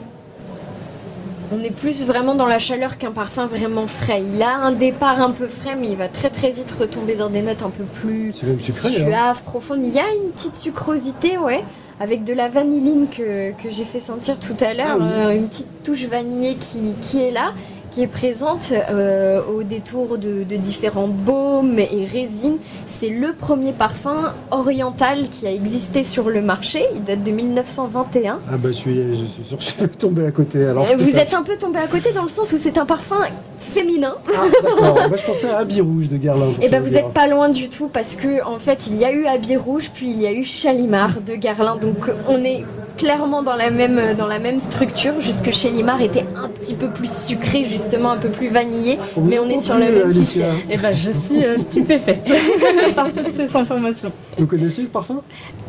On 1.55 1.63
est 1.63 1.71
plus 1.71 2.07
vraiment 2.07 2.35
dans 2.35 2.47
la 2.47 2.59
chaleur 2.59 2.97
qu'un 2.97 3.11
parfum 3.13 3.47
vraiment 3.47 3.87
frais. 3.87 4.23
Il 4.35 4.43
a 4.43 4.57
un 4.57 4.73
départ 4.73 5.21
un 5.21 5.33
peu 5.33 5.47
frais, 5.47 5.77
mais 5.79 5.89
il 5.89 5.97
va 5.99 6.09
très 6.09 6.31
très 6.31 6.51
vite 6.51 6.75
retomber 6.81 7.15
dans 7.15 7.29
des 7.29 7.43
notes 7.43 7.63
un 7.63 7.69
peu 7.69 7.85
plus 7.85 8.33
C'est 8.33 8.47
même 8.47 8.59
sucré. 8.61 8.89
hein. 8.89 9.07
suave, 9.07 9.43
profonde. 9.43 9.81
Il 9.85 9.93
y 9.93 9.99
a 9.99 10.09
une 10.25 10.31
petite 10.31 10.57
sucrosité, 10.57 11.37
ouais, 11.37 11.63
avec 12.01 12.25
de 12.25 12.33
la 12.33 12.49
vanilline 12.49 13.07
que, 13.11 13.51
que 13.63 13.69
j'ai 13.69 13.85
fait 13.85 14.01
sentir 14.01 14.39
tout 14.41 14.57
à 14.65 14.73
l'heure, 14.73 14.97
Ah 14.99 15.05
oui. 15.05 15.07
euh, 15.13 15.37
une 15.37 15.49
petite 15.49 15.83
touche 15.85 16.05
vanillée 16.07 16.57
qui, 16.57 16.95
qui 17.03 17.21
est 17.23 17.31
là, 17.31 17.53
qui 17.93 18.03
est 18.03 18.07
présente 18.07 18.73
euh, 18.91 19.41
au 19.55 19.63
détour 19.63 20.17
de, 20.19 20.45
de 20.45 20.57
différents 20.57 21.09
baumes 21.09 21.79
et 21.79 22.07
résines. 22.11 22.59
C'est 22.87 23.11
le 23.11 23.33
premier 23.35 23.73
parfum 23.73 24.33
oriental 24.51 25.29
qui 25.31 25.47
a 25.47 25.53
existé 25.53 26.03
sur 26.05 26.31
le 26.31 26.41
marché. 26.41 26.85
Il 26.95 27.05
date 27.05 27.23
de 27.23 27.31
1921. 27.31 28.39
Ah 28.51 28.57
bah 28.57 28.69
je 28.71 28.75
suis, 28.75 28.95
je 28.95 29.25
suis 29.25 29.45
sûr 29.45 29.59
que 29.59 29.65
je 29.65 29.73
vais 29.85 29.89
tomber 29.89 30.27
à 30.27 30.31
côté. 30.31 30.65
Alors, 30.65 30.85
Euh, 30.91 30.97
vous 30.99 31.11
pas- 31.13 31.19
êtes 31.19 31.35
un 31.35 31.43
peu 31.43 31.57
tombé 31.57 31.79
à 31.81 31.87
côté 31.87 32.13
dans 32.13 32.23
le 32.23 32.29
sens 32.31 32.53
où 32.53 32.57
c'est 32.59 32.79
un 32.79 32.87
parfum 32.87 33.17
féminin. 33.59 34.15
Ah, 34.29 34.31
d'accord. 34.63 34.95
Moi 35.09 35.17
je 35.17 35.25
pensais 35.25 35.51
à 35.51 35.59
Habit 35.59 35.81
Rouge 35.83 36.09
de 36.09 36.17
Guerlain. 36.17 36.51
Et 36.63 36.69
ben 36.69 36.79
tout 36.79 36.85
vous 36.89 36.95
dire. 36.95 37.01
êtes 37.07 37.13
pas 37.13 37.27
loin 37.27 37.49
du 37.51 37.69
tout 37.69 37.89
parce 37.93 38.17
que 38.17 38.43
en 38.45 38.59
fait 38.59 38.87
il 38.89 38.97
y 38.97 39.05
a 39.05 39.13
eu 39.13 39.27
Habit 39.27 39.57
Rouge 39.57 39.91
puis 39.93 40.11
il 40.11 40.21
y 40.23 40.27
a 40.27 40.33
eu 40.33 40.45
Chalimard 40.45 41.21
de 41.27 41.35
Guerlain 41.35 41.77
donc 41.77 41.97
on 42.29 42.39
est 42.43 42.65
clairement 43.03 43.43
dans 43.43 43.57
la 43.57 43.73
même, 43.73 44.15
dans 44.17 44.29
la 44.29 44.39
même 44.39 44.61
structure, 44.61 45.19
jusque 45.19 45.51
chez 45.51 45.71
Limar 45.71 46.01
était 46.01 46.25
un 46.37 46.49
petit 46.49 46.75
peu 46.75 46.87
plus 46.87 47.13
sucré, 47.13 47.65
justement 47.65 48.13
un 48.13 48.17
peu 48.17 48.29
plus 48.29 48.47
vanillé, 48.47 48.97
mais 49.17 49.41
on 49.41 49.49
est 49.49 49.59
sur 49.59 49.75
le 49.75 49.91
même 49.91 50.13
système. 50.13 50.55
Et 50.71 50.75
eh 50.75 50.77
ben, 50.77 50.93
je 50.93 51.11
suis 51.11 51.45
euh, 51.45 51.57
stupéfaite 51.57 52.31
par 52.95 53.13
toutes 53.13 53.35
ces 53.35 53.57
informations. 53.57 54.13
Vous 54.39 54.47
connaissez 54.47 54.85
ce 54.85 54.91
parfum? 54.91 55.21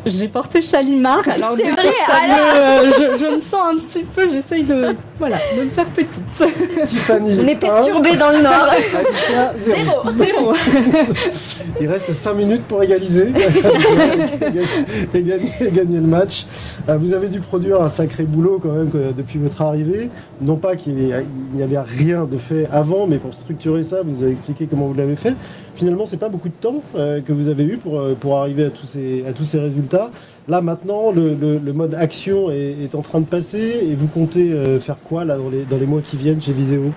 J'ai 0.06 0.28
porté 0.28 0.62
Chalimar, 0.62 1.28
alors 1.28 1.56
C'est 1.56 1.72
vrai, 1.72 1.88
euh, 2.56 2.92
je, 3.18 3.34
me 3.34 3.40
sens 3.40 3.62
un 3.72 3.76
petit 3.78 4.04
peu, 4.04 4.30
j'essaye 4.30 4.62
de, 4.62 4.94
voilà, 5.18 5.38
de 5.56 5.62
me 5.62 5.68
faire 5.70 5.86
petite. 5.86 6.24
Tiffany. 6.86 7.38
On 7.40 7.46
est 7.46 7.56
perturbé 7.56 8.16
dans 8.16 8.30
le 8.30 8.42
Nord. 8.42 8.70
zéro. 9.56 10.02
zéro. 10.18 10.52
Il 11.80 11.86
reste 11.88 12.12
5 12.12 12.34
minutes 12.34 12.62
pour 12.64 12.82
égaliser 12.82 13.28
et, 15.14 15.22
gagner, 15.22 16.00
le 16.00 16.06
match. 16.06 16.46
Euh, 16.88 16.96
vous 16.96 17.12
avez 17.12 17.28
dû 17.28 17.38
produire 17.40 17.80
un 17.80 17.88
sacré 17.88 18.24
boulot 18.24 18.58
quand 18.60 18.72
même 18.72 18.90
depuis 19.16 19.38
votre 19.38 19.62
arrivée. 19.62 20.10
Non 20.40 20.56
pas 20.56 20.74
qu'il 20.74 20.94
n'y 20.94 21.62
avait 21.62 21.80
rien 21.80 22.24
de 22.24 22.36
fait 22.36 22.68
avant, 22.72 23.06
mais 23.06 23.18
pour 23.18 23.34
structurer 23.34 23.84
ça, 23.84 24.02
vous 24.04 24.22
avez 24.22 24.32
expliqué 24.32 24.66
comment 24.68 24.86
vous 24.86 24.94
l'avez 24.94 25.16
fait. 25.16 25.34
Finalement, 25.74 26.06
c'est 26.06 26.16
pas 26.16 26.28
beaucoup 26.28 26.48
de 26.48 26.54
temps 26.54 26.82
euh, 26.94 27.20
que 27.20 27.32
vous 27.32 27.48
avez 27.48 27.64
eu 27.64 27.76
pour, 27.76 27.98
euh, 27.98 28.14
pour 28.18 28.38
arriver 28.38 28.64
à 28.64 28.70
tous, 28.70 28.86
ces, 28.86 29.24
à 29.26 29.32
tous 29.32 29.44
ces 29.44 29.58
résultats. 29.58 30.10
Là, 30.48 30.60
maintenant, 30.60 31.10
le, 31.10 31.72
mode 31.72 31.94
action 31.94 32.50
est, 32.50 32.94
en 32.94 33.02
train 33.02 33.20
de 33.20 33.26
passer 33.26 33.80
et 33.82 33.94
vous 33.94 34.06
comptez 34.06 34.54
faire 34.78 34.96
quoi 35.02 35.24
là, 35.24 35.36
dans, 35.36 35.48
les, 35.48 35.64
dans 35.64 35.78
les 35.78 35.86
mois 35.86 36.02
qui 36.02 36.16
viennent 36.16 36.40
chez 36.40 36.52
Viséo 36.52 36.92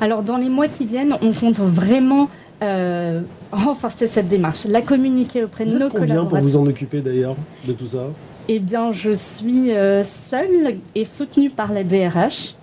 alors 0.00 0.22
dans 0.22 0.36
les 0.36 0.48
mois 0.48 0.68
qui 0.68 0.86
viennent, 0.86 1.16
on 1.22 1.32
compte 1.32 1.58
vraiment 1.58 2.28
euh, 2.62 3.20
renforcer 3.52 4.06
cette 4.06 4.28
démarche, 4.28 4.66
la 4.66 4.82
communiquer 4.82 5.44
auprès 5.44 5.66
de 5.66 5.78
nos 5.78 5.88
combien 5.88 6.24
pour 6.24 6.38
vous 6.38 6.56
en 6.56 6.66
occuper 6.66 7.00
d'ailleurs 7.00 7.36
de 7.66 7.72
tout 7.72 7.86
ça? 7.86 8.06
Eh 8.48 8.58
bien, 8.58 8.92
je 8.92 9.12
suis 9.12 9.72
euh, 9.72 10.02
seule 10.02 10.76
et 10.94 11.04
soutenue 11.04 11.50
par 11.50 11.72
la 11.72 11.82
DRH. 11.82 12.54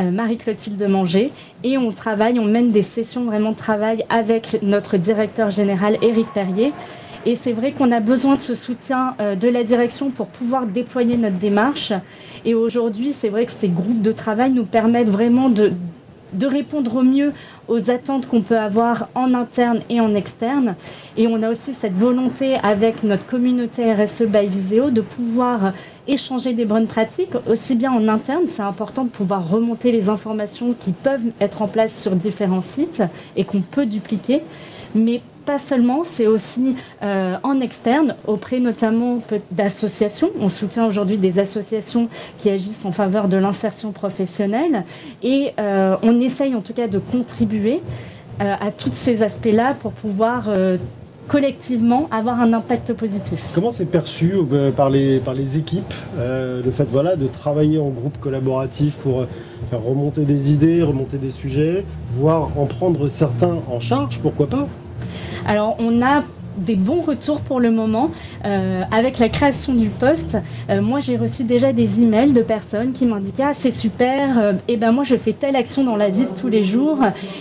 Euh, 0.00 0.10
Marie-Clotilde 0.10 0.82
Manger. 0.88 1.30
Et 1.62 1.78
on 1.78 1.90
travaille, 1.92 2.38
on 2.38 2.44
mène 2.44 2.70
des 2.70 2.82
sessions 2.82 3.24
vraiment 3.24 3.52
de 3.52 3.56
travail 3.56 4.04
avec 4.10 4.58
notre 4.62 4.96
directeur 4.96 5.50
général 5.50 5.98
Éric 6.02 6.32
Perrier. 6.32 6.72
Et 7.26 7.36
c'est 7.36 7.52
vrai 7.52 7.72
qu'on 7.72 7.90
a 7.90 8.00
besoin 8.00 8.34
de 8.34 8.40
ce 8.40 8.54
soutien 8.54 9.16
de 9.18 9.48
la 9.48 9.64
direction 9.64 10.10
pour 10.10 10.26
pouvoir 10.26 10.66
déployer 10.66 11.16
notre 11.16 11.38
démarche. 11.38 11.92
Et 12.44 12.52
aujourd'hui 12.54 13.12
c'est 13.12 13.30
vrai 13.30 13.46
que 13.46 13.52
ces 13.52 13.68
groupes 13.68 14.02
de 14.02 14.12
travail 14.12 14.50
nous 14.50 14.66
permettent 14.66 15.08
vraiment 15.08 15.48
de, 15.48 15.72
de 16.34 16.46
répondre 16.46 16.96
au 16.96 17.02
mieux 17.02 17.32
aux 17.68 17.90
attentes 17.90 18.28
qu'on 18.28 18.42
peut 18.42 18.58
avoir 18.58 19.08
en 19.14 19.34
interne 19.34 19.80
et 19.88 20.00
en 20.00 20.14
externe. 20.14 20.76
Et 21.16 21.26
on 21.26 21.42
a 21.42 21.50
aussi 21.50 21.72
cette 21.72 21.94
volonté 21.94 22.56
avec 22.62 23.02
notre 23.02 23.26
communauté 23.26 23.92
RSE 23.92 24.24
by 24.24 24.46
Viseo 24.46 24.90
de 24.90 25.00
pouvoir 25.00 25.72
échanger 26.06 26.52
des 26.52 26.64
bonnes 26.64 26.86
pratiques, 26.86 27.34
aussi 27.48 27.76
bien 27.76 27.92
en 27.92 28.08
interne, 28.08 28.44
c'est 28.46 28.62
important 28.62 29.04
de 29.04 29.08
pouvoir 29.08 29.48
remonter 29.48 29.90
les 29.90 30.08
informations 30.08 30.74
qui 30.78 30.92
peuvent 30.92 31.26
être 31.40 31.62
en 31.62 31.68
place 31.68 31.98
sur 31.98 32.12
différents 32.12 32.60
sites 32.60 33.02
et 33.36 33.44
qu'on 33.44 33.62
peut 33.62 33.86
dupliquer, 33.86 34.42
mais 34.94 35.22
pas 35.44 35.58
seulement, 35.58 36.04
c'est 36.04 36.26
aussi 36.26 36.76
euh, 37.02 37.36
en 37.42 37.60
externe, 37.60 38.16
auprès 38.26 38.60
notamment 38.60 39.20
d'associations. 39.50 40.30
On 40.40 40.48
soutient 40.48 40.86
aujourd'hui 40.86 41.18
des 41.18 41.38
associations 41.38 42.08
qui 42.38 42.50
agissent 42.50 42.84
en 42.84 42.92
faveur 42.92 43.28
de 43.28 43.36
l'insertion 43.36 43.92
professionnelle 43.92 44.84
et 45.22 45.52
euh, 45.58 45.96
on 46.02 46.20
essaye 46.20 46.54
en 46.54 46.62
tout 46.62 46.72
cas 46.72 46.88
de 46.88 46.98
contribuer 46.98 47.80
euh, 48.40 48.54
à 48.60 48.70
tous 48.70 48.92
ces 48.92 49.22
aspects-là 49.22 49.74
pour 49.74 49.92
pouvoir 49.92 50.48
collectivement 51.28 52.08
avoir 52.10 52.40
un 52.40 52.52
impact 52.52 52.92
positif. 52.92 53.42
Comment 53.54 53.70
c'est 53.70 53.86
perçu 53.86 54.34
par, 54.76 54.90
les, 54.90 55.20
par 55.20 55.34
les 55.34 55.56
équipes 55.56 55.94
le 56.18 56.70
fait 56.70 56.84
voilà, 56.84 57.16
de 57.16 57.26
travailler 57.26 57.78
en 57.78 57.88
groupe 57.88 58.18
collaboratif 58.18 58.96
pour 58.96 59.24
faire 59.70 59.82
remonter 59.82 60.22
des 60.22 60.52
idées, 60.52 60.82
remonter 60.82 61.16
des 61.16 61.30
sujets, 61.30 61.84
voire 62.14 62.50
en 62.56 62.66
prendre 62.66 63.08
certains 63.08 63.58
en 63.70 63.80
charge, 63.80 64.18
pourquoi 64.18 64.48
pas? 64.48 64.68
Alors 65.46 65.76
on 65.78 66.02
a 66.02 66.22
des 66.56 66.76
bons 66.76 67.00
retours 67.00 67.40
pour 67.40 67.60
le 67.60 67.70
moment. 67.70 68.10
Euh, 68.44 68.82
avec 68.90 69.18
la 69.18 69.28
création 69.28 69.74
du 69.74 69.88
poste, 69.88 70.36
euh, 70.70 70.80
moi 70.80 71.00
j'ai 71.00 71.16
reçu 71.16 71.44
déjà 71.44 71.72
des 71.72 72.02
emails 72.02 72.32
de 72.32 72.42
personnes 72.42 72.92
qui 72.92 73.06
m'indiquaient 73.06 73.44
ah 73.46 73.52
c'est 73.54 73.70
super, 73.70 74.38
et 74.38 74.42
euh, 74.42 74.52
eh 74.68 74.76
ben 74.76 74.92
moi 74.92 75.04
je 75.04 75.16
fais 75.16 75.32
telle 75.32 75.56
action 75.56 75.84
dans 75.84 75.96
la 75.96 76.08
vie 76.08 76.26
de 76.26 76.38
tous 76.38 76.48
les 76.48 76.64
jours. 76.64 76.98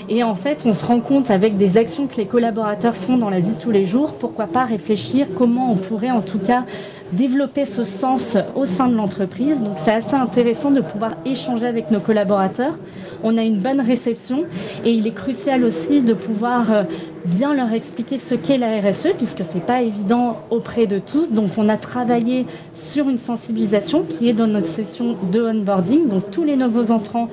Et 0.10 0.24
en 0.24 0.36
fait, 0.36 0.63
on 0.65 0.74
se 0.74 0.86
rend 0.86 1.00
compte 1.00 1.32
avec 1.32 1.58
des 1.58 1.77
actions 1.77 2.08
que 2.08 2.18
les 2.18 2.25
collaborateurs 2.25 2.96
font 2.96 3.18
dans 3.18 3.30
la 3.30 3.39
vie 3.39 3.51
de 3.51 3.62
tous 3.62 3.72
les 3.72 3.86
jours, 3.86 4.13
pourquoi 4.13 4.48
pas 4.48 4.65
réfléchir 4.65 5.27
comment 5.36 5.72
on 5.72 5.75
pourrait 5.75 6.12
en 6.12 6.22
tout 6.22 6.39
cas 6.39 6.65
développer 7.13 7.65
ce 7.65 7.84
sens 7.84 8.38
au 8.55 8.65
sein 8.65 8.88
de 8.88 8.96
l'entreprise. 8.96 9.62
Donc 9.62 9.77
c'est 9.77 9.93
assez 9.93 10.15
intéressant 10.15 10.72
de 10.72 10.82
pouvoir 10.82 11.13
échanger 11.25 11.65
avec 11.65 11.91
nos 11.91 12.00
collaborateurs. 12.00 12.77
On 13.24 13.38
a 13.38 13.43
une 13.43 13.60
bonne 13.60 13.79
réception 13.79 14.43
et 14.84 14.91
il 14.91 15.08
est 15.08 15.15
crucial 15.15 15.63
aussi 15.63 16.01
de 16.01 16.13
pouvoir 16.13 16.86
bien 17.25 17.53
leur 17.53 17.72
expliquer 17.72 18.17
ce 18.17 18.36
qu'est 18.36 18.58
la 18.58 18.82
RSE, 18.82 19.13
puisque 19.17 19.46
c'est 19.46 19.65
pas 19.65 19.82
évident 19.82 20.38
auprès 20.50 20.88
de 20.88 21.00
tous. 21.00 21.32
Donc, 21.32 21.51
on 21.58 21.70
a 21.70 21.77
travaillé 21.77 22.46
sur 22.74 23.10
une 23.10 23.17
sensibilisation 23.17 24.03
qui 24.03 24.29
est 24.29 24.34
dans 24.34 24.48
notre 24.48 24.67
session 24.67 25.15
de 25.32 25.41
onboarding. 25.41 26.08
Donc, 26.08 26.32
tous 26.32 26.43
les 26.43 26.55
nouveaux 26.55 26.91
entrants 26.91 27.29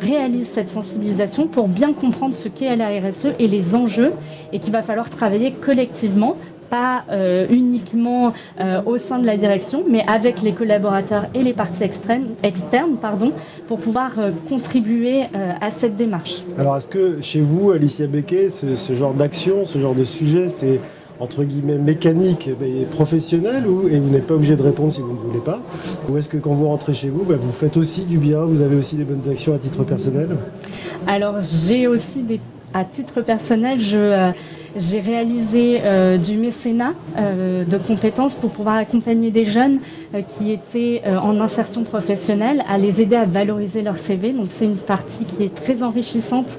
réalisent 0.00 0.50
cette 0.50 0.70
sensibilisation 0.70 1.46
pour 1.46 1.68
bien 1.68 1.92
comprendre 1.92 2.34
ce 2.34 2.48
qu'est 2.48 2.74
la 2.76 2.88
RSE 2.88 3.28
et 3.38 3.48
les 3.48 3.74
enjeux, 3.74 4.12
et 4.52 4.58
qu'il 4.58 4.72
va 4.72 4.82
falloir 4.82 5.10
travailler 5.10 5.52
collectivement 5.52 6.36
pas 6.74 7.04
euh, 7.08 7.46
uniquement 7.50 8.32
euh, 8.60 8.82
au 8.84 8.98
sein 8.98 9.20
de 9.20 9.26
la 9.26 9.36
direction, 9.36 9.84
mais 9.88 10.04
avec 10.08 10.42
les 10.42 10.50
collaborateurs 10.50 11.26
et 11.32 11.42
les 11.44 11.52
parties 11.52 11.84
externes, 11.84 12.30
externes 12.42 12.96
pardon, 13.00 13.30
pour 13.68 13.78
pouvoir 13.78 14.10
euh, 14.18 14.32
contribuer 14.48 15.22
à 15.60 15.70
cette 15.70 15.96
démarche. 15.96 16.42
Alors, 16.58 16.76
est-ce 16.76 16.88
que 16.88 17.20
chez 17.20 17.40
vous, 17.40 17.70
Alicia 17.70 18.06
Becquet, 18.08 18.48
ce, 18.50 18.94
genre 18.94 19.14
d'action, 19.14 19.66
ce 19.66 19.78
genre 19.78 19.94
de 19.94 20.04
sujet, 20.04 20.48
c'est 20.48 20.80
entre 21.20 21.44
guillemets 21.44 21.78
mécanique 21.78 22.48
et 22.48 22.84
professionnel 22.90 23.66
ou, 23.68 23.88
et 23.88 23.98
vous 24.00 24.10
n'êtes 24.10 24.26
pas 24.26 24.34
obligé 24.34 24.56
de 24.56 24.62
répondre 24.62 24.92
si 24.92 25.00
vous 25.00 25.12
ne 25.12 25.18
voulez 25.28 25.44
pas? 25.44 25.60
Ou 26.08 26.16
est-ce 26.18 26.28
que 26.28 26.38
quand 26.38 26.54
vous 26.54 26.66
rentrez 26.66 26.94
chez 26.94 27.08
vous, 27.08 27.24
bah, 27.24 27.36
vous 27.38 27.52
faites 27.52 27.76
aussi 27.76 28.02
du 28.02 28.18
bien, 28.18 28.40
vous 28.40 28.62
avez 28.62 28.74
aussi 28.74 28.96
des 28.96 29.04
bonnes 29.04 29.30
actions 29.30 29.54
à 29.54 29.58
titre 29.58 29.84
personnel? 29.84 30.30
Alors 31.06 31.36
j'ai 31.40 31.86
aussi 31.86 32.22
des... 32.22 32.40
À 32.76 32.84
titre 32.84 33.20
personnel, 33.20 33.78
je 33.78 34.32
j'ai 34.76 35.00
réalisé 35.00 35.80
euh, 35.82 36.16
du 36.16 36.36
mécénat 36.36 36.94
euh, 37.16 37.64
de 37.64 37.78
compétences 37.78 38.34
pour 38.34 38.50
pouvoir 38.50 38.76
accompagner 38.76 39.30
des 39.30 39.46
jeunes 39.46 39.78
euh, 40.14 40.22
qui 40.22 40.52
étaient 40.52 41.02
en 41.06 41.40
insertion 41.40 41.84
professionnelle, 41.84 42.64
à 42.68 42.78
les 42.78 43.00
aider 43.00 43.16
à 43.16 43.24
valoriser 43.24 43.82
leur 43.82 43.96
CV. 43.96 44.32
Donc 44.32 44.46
c'est 44.50 44.64
une 44.64 44.76
partie 44.76 45.24
qui 45.24 45.44
est 45.44 45.54
très 45.54 45.82
enrichissante 45.82 46.58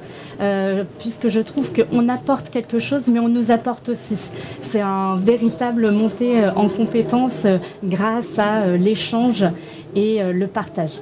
puisque 0.99 1.29
je 1.29 1.39
trouve 1.39 1.69
qu'on 1.71 2.09
apporte 2.09 2.49
quelque 2.49 2.77
chose, 2.77 3.03
mais 3.07 3.19
on 3.19 3.29
nous 3.29 3.51
apporte 3.51 3.87
aussi. 3.87 4.31
C'est 4.59 4.81
un 4.81 5.15
véritable 5.15 5.91
montée 5.91 6.45
en 6.57 6.67
compétences 6.67 7.47
grâce 7.81 8.37
à 8.37 8.75
l'échange 8.75 9.45
et 9.95 10.21
le 10.21 10.47
partage. 10.47 10.99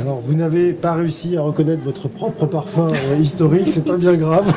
Alors, 0.00 0.20
vous 0.20 0.34
n'avez 0.34 0.72
pas 0.72 0.94
réussi 0.94 1.36
à 1.36 1.42
reconnaître 1.42 1.82
votre 1.82 2.06
propre 2.06 2.46
parfum 2.46 2.88
historique, 3.20 3.70
c'est 3.70 3.84
pas 3.84 3.96
bien 3.96 4.14
grave. 4.14 4.54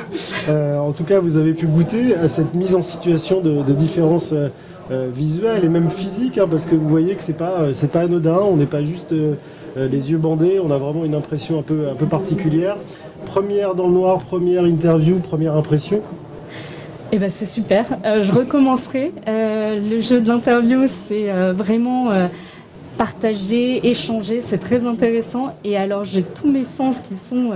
En 0.47 0.91
tout 0.91 1.03
cas, 1.03 1.19
vous 1.19 1.37
avez 1.37 1.53
pu 1.53 1.66
goûter 1.67 2.15
à 2.15 2.27
cette 2.29 2.53
mise 2.53 2.75
en 2.75 2.81
situation 2.81 3.41
de, 3.41 3.73
différences 3.73 4.33
euh, 4.33 5.09
visuelles 5.13 5.63
et 5.63 5.69
même 5.69 5.89
physiques, 5.89 6.37
hein, 6.37 6.47
parce 6.49 6.65
que 6.65 6.75
vous 6.75 6.87
voyez 6.87 7.15
que 7.15 7.23
c'est 7.23 7.37
pas 7.37 7.73
c'est 7.73 7.91
pas 7.91 8.01
anodin. 8.01 8.39
On 8.39 8.55
n'est 8.55 8.65
pas 8.65 8.83
juste 8.83 9.13
les 9.75 10.11
yeux 10.11 10.17
bandés. 10.17 10.59
On 10.63 10.71
a 10.71 10.77
vraiment 10.77 11.05
une 11.05 11.15
impression 11.15 11.59
un 11.59 11.61
peu 11.61 11.89
un 11.89 11.95
peu 11.95 12.05
particulière. 12.05 12.77
Première 13.25 13.75
dans 13.75 13.87
le 13.87 13.93
noir, 13.93 14.19
première 14.19 14.65
interview, 14.65 15.19
première 15.19 15.55
impression. 15.55 16.01
Eh 17.11 17.19
ben 17.19 17.29
c'est 17.29 17.45
super. 17.45 17.85
je 18.03 18.31
recommencerai. 18.31 19.11
le 19.27 19.99
jeu 19.99 20.21
de 20.21 20.27
l'interview, 20.27 20.85
c'est 20.87 21.27
vraiment 21.51 22.09
partager, 22.97 23.87
échanger, 23.87 24.41
c'est 24.41 24.57
très 24.57 24.85
intéressant. 24.85 25.53
Et 25.63 25.75
alors 25.77 26.05
j'ai 26.05 26.23
tous 26.23 26.49
mes 26.49 26.65
sens 26.65 26.99
qui 26.99 27.15
sont 27.15 27.51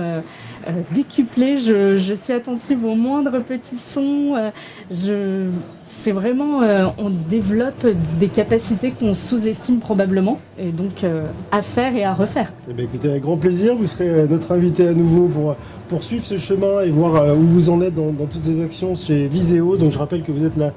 euh, 0.66 0.70
euh, 0.70 0.82
décuplés, 0.94 1.58
je, 1.58 2.14
suis 2.14 2.32
attentive 2.32 2.84
aux 2.84 2.94
moindres 2.94 3.42
petits 3.42 3.76
sons. 3.76 4.34
Euh, 4.36 5.50
c'est 5.86 6.12
vraiment, 6.12 6.60
on 6.96 7.10
développe 7.10 7.86
des 8.18 8.28
capacités 8.28 8.92
qu'on 8.92 9.12
sous-estime 9.12 9.78
probablement, 9.78 10.40
et 10.58 10.70
donc 10.70 11.04
à 11.50 11.60
faire 11.60 11.94
et 11.94 12.02
à 12.02 12.14
refaire. 12.14 12.52
Eh 12.68 12.72
bien, 12.72 12.86
écoutez, 12.86 13.10
avec 13.10 13.22
grand 13.22 13.36
plaisir, 13.36 13.76
vous 13.76 13.84
serez 13.84 14.26
notre 14.26 14.52
invité 14.52 14.88
à 14.88 14.94
nouveau 14.94 15.26
pour 15.26 15.54
poursuivre 15.90 16.24
ce 16.24 16.38
chemin 16.38 16.80
et 16.80 16.88
voir 16.88 17.36
où 17.36 17.42
vous 17.42 17.68
en 17.68 17.82
êtes 17.82 17.94
dans, 17.94 18.12
toutes 18.24 18.42
ces 18.42 18.62
actions 18.62 18.94
chez 18.94 19.26
Viséo. 19.26 19.76
Donc 19.76 19.92
je 19.92 19.98
rappelle 19.98 20.22
que 20.22 20.32
vous 20.32 20.46
êtes 20.46 20.56
la, 20.56 20.72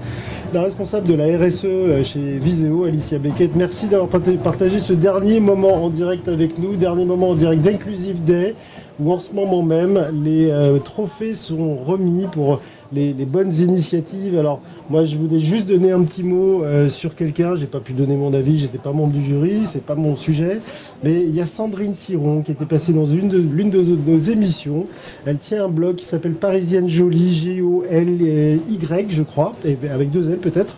la 0.53 0.63
responsable 0.63 1.07
de 1.07 1.13
la 1.13 1.25
RSE 1.37 2.03
chez 2.03 2.37
Viséo, 2.37 2.83
Alicia 2.83 3.17
Beckett. 3.17 3.55
Merci 3.55 3.87
d'avoir 3.87 4.09
partagé 4.43 4.79
ce 4.79 4.91
dernier 4.91 5.39
moment 5.39 5.85
en 5.85 5.89
direct 5.89 6.27
avec 6.27 6.59
nous, 6.59 6.75
dernier 6.75 7.05
moment 7.05 7.29
en 7.29 7.35
direct 7.35 7.61
d'Inclusive 7.61 8.23
Day 8.25 8.53
où 8.99 9.11
en 9.11 9.19
ce 9.19 9.33
moment 9.33 9.63
même 9.63 10.07
les 10.23 10.51
trophées 10.83 11.35
sont 11.35 11.75
remis 11.75 12.27
pour 12.31 12.59
les, 12.93 13.13
bonnes 13.25 13.53
initiatives. 13.53 14.37
Alors 14.37 14.61
moi 14.89 15.05
je 15.05 15.17
voulais 15.17 15.39
juste 15.39 15.67
donner 15.67 15.91
un 15.91 16.03
petit 16.03 16.23
mot 16.23 16.63
euh, 16.63 16.89
sur 16.89 17.15
quelqu'un, 17.15 17.55
j'ai 17.55 17.65
pas 17.65 17.79
pu 17.79 17.93
donner 17.93 18.15
mon 18.15 18.33
avis, 18.33 18.57
j'étais 18.57 18.77
pas 18.77 18.91
membre 18.91 19.13
du 19.13 19.23
jury, 19.23 19.63
c'est 19.65 19.83
pas 19.83 19.95
mon 19.95 20.15
sujet, 20.15 20.59
mais 21.03 21.21
il 21.21 21.35
y 21.35 21.41
a 21.41 21.45
Sandrine 21.45 21.95
Siron 21.95 22.41
qui 22.41 22.51
était 22.51 22.65
passée 22.65 22.93
dans 22.93 23.05
l'une 23.05 23.29
de 23.29 23.81
nos 24.07 24.17
émissions. 24.17 24.87
Elle 25.25 25.37
tient 25.37 25.65
un 25.65 25.69
blog 25.69 25.95
qui 25.95 26.05
s'appelle 26.05 26.33
Parisienne 26.33 26.87
Jolie, 26.87 27.33
G-O-L-Y 27.33 29.05
je 29.09 29.23
crois, 29.23 29.51
avec 29.91 30.11
deux 30.11 30.31
L 30.31 30.37
peut-être. 30.37 30.75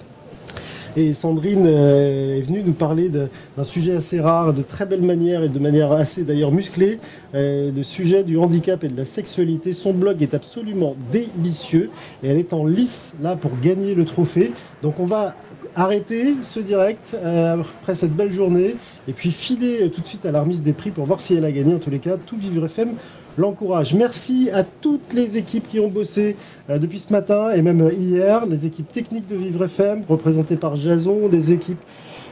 Et 0.98 1.14
Sandrine 1.14 1.68
euh, 1.68 2.40
est 2.40 2.42
venue 2.42 2.64
nous 2.66 2.74
parler 2.74 3.08
d'un 3.10 3.64
sujet 3.64 3.96
assez 3.96 4.20
rare, 4.20 4.52
de 4.52 4.64
très 4.64 4.88
belle 4.88 5.04
manière 5.04 5.44
et 5.44 5.50
de 5.50 5.60
manière 5.60 5.92
assez 5.92 6.24
d'ailleurs 6.24 6.52
musclée, 6.52 6.98
euh, 7.36 7.72
le 7.72 7.84
sujet 7.84 8.24
du 8.24 8.40
handicap 8.40 8.84
et 8.84 8.88
de 8.88 8.98
la 8.98 9.06
sexualité. 9.06 9.74
Son 9.74 9.94
blog 9.94 10.24
est 10.24 10.34
absolument 10.34 10.96
délicieux 11.12 11.92
et 12.24 12.30
elle 12.30 12.38
est 12.38 12.52
en 12.52 12.66
lice 12.66 13.14
là 13.22 13.36
pour 13.36 13.52
gagner 13.62 13.94
le 13.94 14.06
trophée. 14.06 14.52
Donc 14.82 15.00
on 15.00 15.06
va 15.06 15.36
arrêter 15.76 16.34
ce 16.42 16.60
direct 16.60 17.14
euh, 17.14 17.62
après 17.62 17.94
cette 17.94 18.16
belle 18.16 18.34
journée 18.34 18.76
et 19.08 19.14
puis 19.14 19.30
filer 19.30 19.92
tout 19.92 20.02
de 20.02 20.08
suite 20.08 20.26
à 20.26 20.32
la 20.32 20.44
des 20.44 20.74
prix 20.74 20.90
pour 20.90 21.06
voir 21.06 21.22
si 21.22 21.36
elle 21.36 21.46
a 21.46 21.52
gagné. 21.52 21.76
En 21.76 21.80
tous 21.80 21.92
les 21.92 22.00
cas, 22.00 22.18
tout 22.26 22.38
Vivre 22.38 22.66
FM 22.66 22.96
l'encourage. 23.38 23.94
Merci 23.94 24.50
à 24.52 24.64
toutes 24.64 25.14
les 25.14 25.38
équipes 25.38 25.68
qui 25.68 25.80
ont 25.80 25.90
bossé 25.90 26.36
euh, 26.70 26.78
depuis 26.78 27.00
ce 27.00 27.14
matin 27.14 27.52
et 27.52 27.62
même 27.62 27.90
hier, 27.98 28.46
les 28.46 28.66
équipes 28.66 28.92
techniques 28.92 29.28
de 29.28 29.36
Vivre 29.36 29.66
FM, 29.66 30.04
représentées 30.08 30.58
par 30.58 30.76
Jason, 30.76 31.28
les 31.32 31.52
équipes 31.52 31.82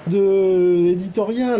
de 0.08 0.96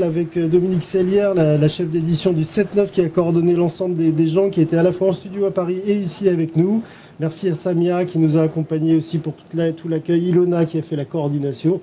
avec 0.04 0.38
euh, 0.38 0.48
Dominique 0.48 0.84
Sellière, 0.84 1.34
la, 1.34 1.68
chef 1.68 1.90
d'édition 1.90 2.32
du 2.32 2.44
7-9 2.44 2.92
qui 2.92 3.02
a 3.02 3.10
coordonné 3.10 3.54
l'ensemble 3.54 3.96
des, 3.96 4.28
gens 4.28 4.50
qui 4.50 4.62
étaient 4.62 4.78
à 4.78 4.84
la 4.84 4.92
fois 4.92 5.10
en 5.10 5.14
studio 5.14 5.46
à 5.46 5.52
Paris 5.52 5.82
et 5.86 5.96
ici 5.96 6.30
avec 6.30 6.56
nous. 6.56 6.84
Merci 7.22 7.48
à 7.48 7.54
Samia 7.54 8.04
qui 8.04 8.20
nous 8.20 8.36
a 8.36 8.42
accompagnés 8.42 8.98
aussi 8.98 9.20
pour 9.20 9.36
tout 9.36 9.88
l'accueil, 9.88 10.28
Ilona 10.28 10.66
qui 10.66 10.78
a 10.78 10.82
fait 10.82 10.98
la 10.98 11.06
coordination. 11.06 11.80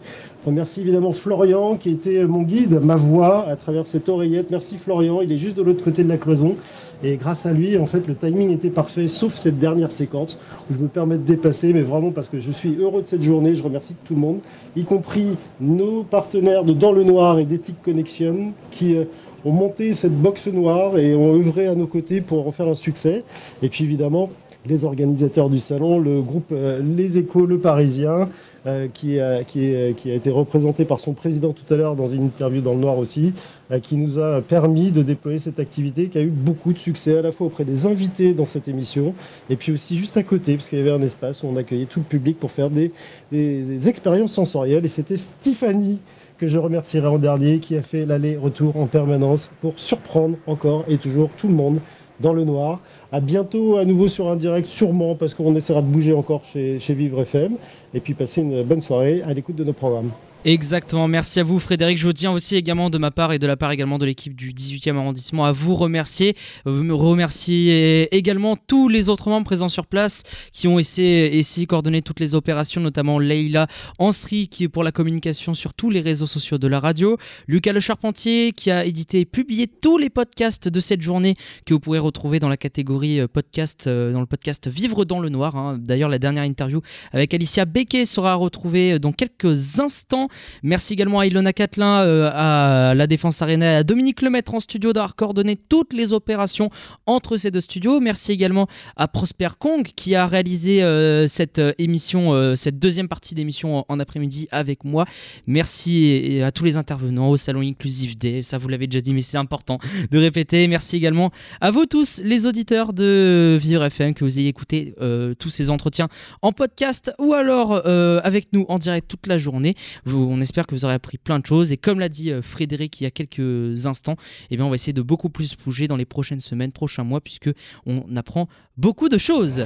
Merci 0.46 0.82
évidemment 0.82 1.12
Florian 1.12 1.76
qui 1.76 1.88
était 1.88 2.24
mon 2.26 2.42
guide, 2.42 2.80
ma 2.82 2.96
voix 2.96 3.48
à 3.48 3.56
travers 3.56 3.86
cette 3.86 4.10
oreillette. 4.10 4.50
Merci 4.50 4.76
Florian, 4.76 5.22
il 5.22 5.32
est 5.32 5.38
juste 5.38 5.56
de 5.56 5.62
l'autre 5.62 5.82
côté 5.82 6.04
de 6.04 6.08
la 6.10 6.18
cloison. 6.18 6.56
Et 7.02 7.16
grâce 7.16 7.46
à 7.46 7.52
lui, 7.54 7.78
en 7.78 7.86
fait, 7.86 8.06
le 8.06 8.14
timing 8.14 8.50
était 8.50 8.68
parfait, 8.68 9.08
sauf 9.08 9.34
cette 9.34 9.58
dernière 9.58 9.90
séquence 9.90 10.38
où 10.70 10.74
je 10.74 10.78
me 10.78 10.88
permets 10.88 11.16
de 11.16 11.24
dépasser, 11.24 11.72
mais 11.72 11.80
vraiment 11.80 12.10
parce 12.10 12.28
que 12.28 12.38
je 12.38 12.50
suis 12.50 12.76
heureux 12.78 13.00
de 13.00 13.06
cette 13.06 13.22
journée. 13.22 13.54
Je 13.54 13.62
remercie 13.62 13.94
tout 14.04 14.14
le 14.14 14.20
monde, 14.20 14.40
y 14.76 14.84
compris 14.84 15.28
nos 15.62 16.02
partenaires 16.02 16.62
de 16.64 16.74
Dans 16.74 16.92
le 16.92 17.04
Noir 17.04 17.38
et 17.38 17.46
d'Ethic 17.46 17.80
Connection 17.82 18.52
qui 18.70 18.96
euh, 18.96 19.04
ont 19.46 19.52
monté 19.52 19.94
cette 19.94 20.14
boxe 20.14 20.46
noire 20.48 20.98
et 20.98 21.14
ont 21.14 21.32
œuvré 21.32 21.68
à 21.68 21.74
nos 21.74 21.86
côtés 21.86 22.20
pour 22.20 22.46
en 22.46 22.52
faire 22.52 22.68
un 22.68 22.74
succès. 22.74 23.24
Et 23.62 23.70
puis 23.70 23.84
évidemment, 23.84 24.30
les 24.66 24.84
organisateurs 24.84 25.50
du 25.50 25.58
salon, 25.58 25.98
le 25.98 26.20
groupe 26.20 26.52
euh, 26.52 26.80
Les 26.80 27.18
Échos, 27.18 27.46
le 27.46 27.58
Parisien, 27.58 28.28
euh, 28.66 28.86
qui, 28.92 29.18
a, 29.18 29.42
qui, 29.42 29.74
a 29.74 30.14
été 30.14 30.30
représenté 30.30 30.84
par 30.84 31.00
son 31.00 31.14
président 31.14 31.52
tout 31.52 31.74
à 31.74 31.76
l'heure 31.76 31.96
dans 31.96 32.06
une 32.06 32.24
interview 32.24 32.60
dans 32.60 32.74
le 32.74 32.78
Noir 32.78 32.96
aussi, 32.98 33.32
euh, 33.72 33.80
qui 33.80 33.96
nous 33.96 34.20
a 34.20 34.40
permis 34.40 34.92
de 34.92 35.02
déployer 35.02 35.40
cette 35.40 35.58
activité 35.58 36.06
qui 36.06 36.18
a 36.18 36.22
eu 36.22 36.30
beaucoup 36.30 36.72
de 36.72 36.78
succès 36.78 37.18
à 37.18 37.22
la 37.22 37.32
fois 37.32 37.48
auprès 37.48 37.64
des 37.64 37.86
invités 37.86 38.34
dans 38.34 38.46
cette 38.46 38.68
émission 38.68 39.14
et 39.50 39.56
puis 39.56 39.72
aussi 39.72 39.96
juste 39.96 40.16
à 40.16 40.22
côté, 40.22 40.54
parce 40.54 40.68
qu'il 40.68 40.78
y 40.78 40.82
avait 40.82 40.92
un 40.92 41.02
espace 41.02 41.42
où 41.42 41.48
on 41.48 41.56
accueillait 41.56 41.86
tout 41.86 42.00
le 42.00 42.06
public 42.06 42.38
pour 42.38 42.52
faire 42.52 42.70
des, 42.70 42.92
des 43.32 43.88
expériences 43.88 44.32
sensorielles. 44.32 44.84
Et 44.84 44.88
c'était 44.88 45.16
Stéphanie 45.16 45.98
que 46.42 46.48
je 46.48 46.58
remercierai 46.58 47.06
en 47.06 47.18
dernier, 47.18 47.60
qui 47.60 47.76
a 47.76 47.82
fait 47.82 48.04
l'aller-retour 48.04 48.76
en 48.76 48.86
permanence 48.86 49.52
pour 49.60 49.78
surprendre 49.78 50.36
encore 50.48 50.84
et 50.88 50.98
toujours 50.98 51.30
tout 51.36 51.46
le 51.46 51.54
monde 51.54 51.78
dans 52.20 52.32
le 52.32 52.44
noir. 52.44 52.80
À 53.10 53.20
bientôt 53.20 53.76
à 53.76 53.84
nouveau 53.84 54.08
sur 54.08 54.28
un 54.28 54.36
direct, 54.36 54.66
sûrement, 54.66 55.14
parce 55.14 55.34
qu'on 55.34 55.54
essaiera 55.54 55.82
de 55.82 55.86
bouger 55.86 56.14
encore 56.14 56.42
chez, 56.44 56.78
chez 56.80 56.94
Vivre 56.94 57.20
FM. 57.22 57.56
Et 57.94 58.00
puis 58.00 58.14
passer 58.14 58.40
une 58.40 58.62
bonne 58.62 58.80
soirée 58.80 59.22
à 59.24 59.34
l'écoute 59.34 59.56
de 59.56 59.64
nos 59.64 59.72
programmes. 59.72 60.10
Exactement, 60.44 61.06
merci 61.06 61.38
à 61.38 61.44
vous 61.44 61.60
Frédéric. 61.60 61.98
Je 61.98 62.10
tiens 62.10 62.32
aussi 62.32 62.56
également 62.56 62.90
de 62.90 62.98
ma 62.98 63.12
part 63.12 63.32
et 63.32 63.38
de 63.38 63.46
la 63.46 63.56
part 63.56 63.70
également 63.70 63.98
de 63.98 64.04
l'équipe 64.04 64.34
du 64.34 64.52
18e 64.52 64.96
arrondissement 64.96 65.44
à 65.44 65.52
vous 65.52 65.76
remercier. 65.76 66.34
Euh, 66.66 66.82
me 66.82 66.92
remercier 66.92 68.12
également 68.12 68.56
tous 68.56 68.88
les 68.88 69.08
autres 69.08 69.30
membres 69.30 69.44
présents 69.44 69.68
sur 69.68 69.86
place 69.86 70.24
qui 70.52 70.66
ont 70.66 70.80
essayé, 70.80 71.38
essayé 71.38 71.68
coordonner 71.68 72.02
toutes 72.02 72.18
les 72.18 72.34
opérations, 72.34 72.80
notamment 72.80 73.20
Leïla 73.20 73.68
Ansri 74.00 74.48
qui 74.48 74.64
est 74.64 74.68
pour 74.68 74.82
la 74.82 74.90
communication 74.90 75.54
sur 75.54 75.74
tous 75.74 75.90
les 75.90 76.00
réseaux 76.00 76.26
sociaux 76.26 76.58
de 76.58 76.66
la 76.66 76.80
radio, 76.80 77.18
Lucas 77.46 77.72
Le 77.72 77.78
Charpentier 77.78 78.50
qui 78.50 78.72
a 78.72 78.84
édité 78.84 79.20
et 79.20 79.24
publié 79.24 79.68
tous 79.68 79.96
les 79.96 80.10
podcasts 80.10 80.66
de 80.66 80.80
cette 80.80 81.02
journée 81.02 81.34
que 81.66 81.72
vous 81.72 81.78
pourrez 81.78 82.00
retrouver 82.00 82.40
dans 82.40 82.48
la 82.48 82.56
catégorie 82.56 83.20
euh, 83.20 83.28
podcast, 83.28 83.86
euh, 83.86 84.12
dans 84.12 84.20
le 84.20 84.26
podcast 84.26 84.66
Vivre 84.66 85.04
dans 85.04 85.20
le 85.20 85.28
Noir. 85.28 85.54
Hein. 85.54 85.78
D'ailleurs, 85.80 86.08
la 86.08 86.18
dernière 86.18 86.42
interview 86.42 86.80
avec 87.12 87.32
Alicia 87.32 87.64
Becquet 87.64 88.06
sera 88.06 88.34
retrouvée 88.34 88.98
dans 88.98 89.12
quelques 89.12 89.78
instants. 89.78 90.26
Merci 90.62 90.92
également 90.92 91.20
à 91.20 91.26
Ilona 91.26 91.52
Catlin, 91.52 92.00
euh, 92.02 92.30
à 92.32 92.94
la 92.94 93.06
Défense 93.06 93.42
Arena, 93.42 93.78
à 93.78 93.82
Dominique 93.82 94.22
Lemaître 94.22 94.54
en 94.54 94.60
studio 94.60 94.92
d'avoir 94.92 95.16
coordonné 95.16 95.56
toutes 95.56 95.92
les 95.92 96.12
opérations 96.12 96.70
entre 97.06 97.36
ces 97.36 97.50
deux 97.50 97.60
studios. 97.60 98.00
Merci 98.00 98.32
également 98.32 98.66
à 98.96 99.08
Prosper 99.08 99.48
Kong 99.58 99.84
qui 99.96 100.14
a 100.14 100.26
réalisé 100.26 100.82
euh, 100.82 101.28
cette 101.28 101.58
euh, 101.58 101.72
émission, 101.78 102.54
cette 102.56 102.78
deuxième 102.78 103.08
partie 103.08 103.34
d'émission 103.34 103.84
en, 103.88 104.00
après-midi 104.00 104.48
avec 104.50 104.84
moi. 104.84 105.04
Merci 105.46 106.40
à 106.44 106.50
tous 106.52 106.64
les 106.64 106.76
intervenants 106.76 107.30
au 107.30 107.36
Salon 107.36 107.60
Inclusif 107.60 108.16
Day. 108.16 108.42
Ça, 108.42 108.58
vous 108.58 108.68
l'avez 108.68 108.86
déjà 108.86 109.00
dit, 109.00 109.14
mais 109.14 109.22
c'est 109.22 109.36
important 109.36 109.78
de 110.10 110.18
répéter. 110.18 110.66
Merci 110.68 110.96
également 110.96 111.30
à 111.60 111.70
vous 111.70 111.86
tous, 111.86 112.20
les 112.24 112.46
auditeurs 112.46 112.92
de 112.92 113.58
Vivre 113.60 113.84
FM, 113.84 114.14
que 114.14 114.24
vous 114.24 114.38
ayez 114.38 114.48
écouté 114.48 114.94
tous 115.38 115.50
ces 115.50 115.70
entretiens 115.70 116.08
en 116.42 116.52
podcast 116.52 117.12
ou 117.18 117.34
alors 117.34 117.82
avec 118.24 118.52
nous 118.52 118.66
en 118.68 118.78
direct 118.78 119.08
toute 119.08 119.26
la 119.26 119.38
journée. 119.38 119.74
On 120.22 120.40
espère 120.40 120.66
que 120.66 120.74
vous 120.74 120.84
aurez 120.84 120.94
appris 120.94 121.18
plein 121.18 121.38
de 121.38 121.46
choses. 121.46 121.72
Et 121.72 121.76
comme 121.76 122.00
l'a 122.00 122.08
dit 122.08 122.30
euh, 122.30 122.42
Frédéric 122.42 123.00
il 123.00 123.04
y 123.04 123.06
a 123.06 123.10
quelques 123.10 123.86
instants, 123.86 124.16
eh 124.50 124.56
bien 124.56 124.64
on 124.64 124.68
va 124.68 124.74
essayer 124.74 124.92
de 124.92 125.02
beaucoup 125.02 125.30
plus 125.30 125.56
bouger 125.56 125.88
dans 125.88 125.96
les 125.96 126.04
prochaines 126.04 126.40
semaines, 126.40 126.72
prochains 126.72 127.04
mois, 127.04 127.20
puisque 127.20 127.50
on 127.86 128.04
apprend 128.16 128.48
beaucoup 128.76 129.08
de 129.08 129.18
choses. 129.18 129.64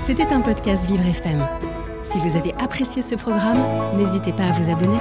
C'était 0.00 0.26
un 0.26 0.40
podcast 0.40 0.86
Vivre 0.86 1.06
FM. 1.06 1.46
Si 2.02 2.18
vous 2.18 2.36
avez 2.36 2.52
apprécié 2.54 3.00
ce 3.00 3.14
programme, 3.14 3.58
n'hésitez 3.96 4.32
pas 4.32 4.44
à 4.44 4.52
vous 4.52 4.70
abonner. 4.70 4.98